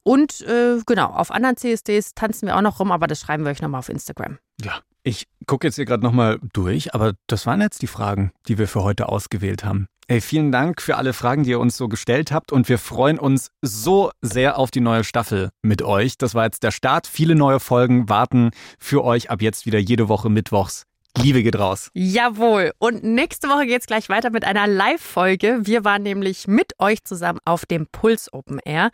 Und 0.09 0.41
äh, 0.41 0.79
genau, 0.87 1.09
auf 1.09 1.31
anderen 1.31 1.59
CSDs 1.59 2.15
tanzen 2.15 2.47
wir 2.47 2.57
auch 2.57 2.63
noch 2.63 2.81
rum, 2.81 2.93
aber 2.93 3.07
das 3.07 3.21
schreiben 3.21 3.45
wir 3.45 3.51
euch 3.51 3.61
nochmal 3.61 3.81
auf 3.81 3.91
Instagram. 3.91 4.39
Ja, 4.59 4.79
ich 5.03 5.27
gucke 5.47 5.67
jetzt 5.67 5.75
hier 5.75 5.85
gerade 5.85 6.03
nochmal 6.03 6.39
durch, 6.55 6.95
aber 6.95 7.13
das 7.27 7.45
waren 7.45 7.61
jetzt 7.61 7.83
die 7.83 7.89
Fragen, 7.89 8.33
die 8.47 8.57
wir 8.57 8.69
für 8.69 8.83
heute 8.83 9.11
ausgewählt 9.11 9.65
haben. 9.65 9.87
Ey, 10.07 10.23
vielen 10.23 10.51
Dank 10.51 10.81
für 10.81 10.97
alle 10.97 11.13
Fragen, 11.13 11.43
die 11.43 11.51
ihr 11.51 11.61
uns 11.61 11.77
so 11.77 11.89
gestellt 11.89 12.33
habt 12.33 12.53
und 12.53 12.71
wir 12.71 12.79
freuen 12.79 13.19
uns 13.19 13.51
so 13.61 14.11
sehr 14.23 14.57
auf 14.57 14.71
die 14.71 14.81
neue 14.81 15.05
Staffel 15.05 15.51
mit 15.61 15.83
euch. 15.83 16.17
Das 16.17 16.35
war 16.35 16.47
jetzt 16.47 16.63
der 16.63 16.71
Start. 16.71 17.07
Viele 17.07 17.35
neue 17.35 17.61
Folgen 17.61 18.09
warten 18.09 18.53
für 18.79 19.05
euch 19.05 19.29
ab 19.29 19.43
jetzt 19.43 19.67
wieder 19.67 19.79
jede 19.79 20.09
Woche 20.09 20.31
mittwochs 20.31 20.88
Liebe 21.23 21.43
geht 21.43 21.59
raus. 21.59 21.91
Jawohl. 21.95 22.73
Und 22.79 23.03
nächste 23.03 23.49
Woche 23.49 23.67
geht 23.67 23.81
es 23.81 23.87
gleich 23.87 24.09
weiter 24.09 24.31
mit 24.31 24.45
einer 24.45 24.67
Live-Folge. 24.67 25.61
Wir 25.63 25.85
waren 25.85 26.03
nämlich 26.03 26.47
mit 26.47 26.75
euch 26.79 27.03
zusammen 27.05 27.41
auf 27.45 27.67
dem 27.67 27.87
Puls 27.91 28.33
Open 28.33 28.61
Air. 28.65 28.91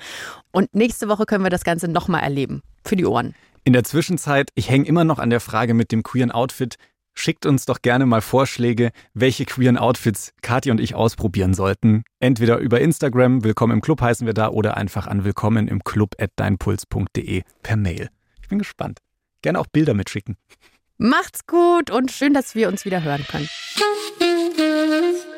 Und 0.50 0.74
nächste 0.74 1.08
Woche 1.08 1.26
können 1.26 1.44
wir 1.44 1.50
das 1.50 1.64
Ganze 1.64 1.88
nochmal 1.88 2.22
erleben. 2.22 2.62
Für 2.84 2.96
die 2.96 3.04
Ohren. 3.04 3.34
In 3.64 3.72
der 3.72 3.84
Zwischenzeit, 3.84 4.50
ich 4.54 4.70
hänge 4.70 4.86
immer 4.86 5.04
noch 5.04 5.18
an 5.18 5.30
der 5.30 5.40
Frage 5.40 5.74
mit 5.74 5.92
dem 5.92 6.02
queeren 6.02 6.30
Outfit. 6.30 6.76
Schickt 7.14 7.46
uns 7.46 7.66
doch 7.66 7.80
gerne 7.82 8.06
mal 8.06 8.20
Vorschläge, 8.20 8.90
welche 9.12 9.44
queeren 9.44 9.76
Outfits 9.76 10.32
Kathi 10.42 10.70
und 10.70 10.80
ich 10.80 10.94
ausprobieren 10.94 11.54
sollten. 11.54 12.04
Entweder 12.20 12.58
über 12.58 12.80
Instagram, 12.80 13.44
willkommen 13.44 13.74
im 13.74 13.80
Club 13.80 14.00
heißen 14.00 14.26
wir 14.26 14.34
da, 14.34 14.48
oder 14.48 14.76
einfach 14.76 15.06
an 15.06 15.24
willkommen 15.24 15.68
im 15.68 15.84
Club 15.84 16.16
at 16.18 16.30
deinpuls.de 16.36 17.42
per 17.62 17.76
Mail. 17.76 18.08
Ich 18.42 18.48
bin 18.48 18.58
gespannt. 18.58 18.98
Gerne 19.42 19.60
auch 19.60 19.66
Bilder 19.66 19.94
mitschicken. 19.94 20.36
Macht's 20.98 21.46
gut 21.46 21.90
und 21.90 22.12
schön, 22.12 22.34
dass 22.34 22.54
wir 22.54 22.68
uns 22.68 22.84
wieder 22.84 23.02
hören 23.02 23.24
können. 23.28 23.48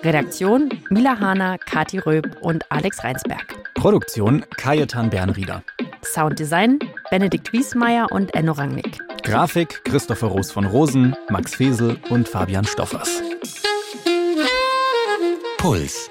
Redaktion 0.02 0.68
Mila 0.90 1.18
Hahner, 1.18 1.56
Kati 1.58 1.98
Röb 1.98 2.36
und 2.42 2.70
Alex 2.70 3.02
Reinsberg. 3.02 3.56
Produktion 3.74 4.44
Kajetan 4.56 5.08
Bernrieder. 5.08 5.62
Sounddesign 6.02 6.78
Benedikt 7.10 7.52
Wiesmeier 7.52 8.06
und 8.10 8.34
Enno 8.34 8.52
Rangnick. 8.52 8.98
Grafik 9.22 9.82
Christopher 9.84 10.28
Roos 10.28 10.52
von 10.52 10.66
Rosen, 10.66 11.16
Max 11.30 11.54
Fesel 11.54 11.98
und 12.10 12.28
Fabian 12.28 12.64
Stoffers. 12.66 13.22
Puls 15.56 16.10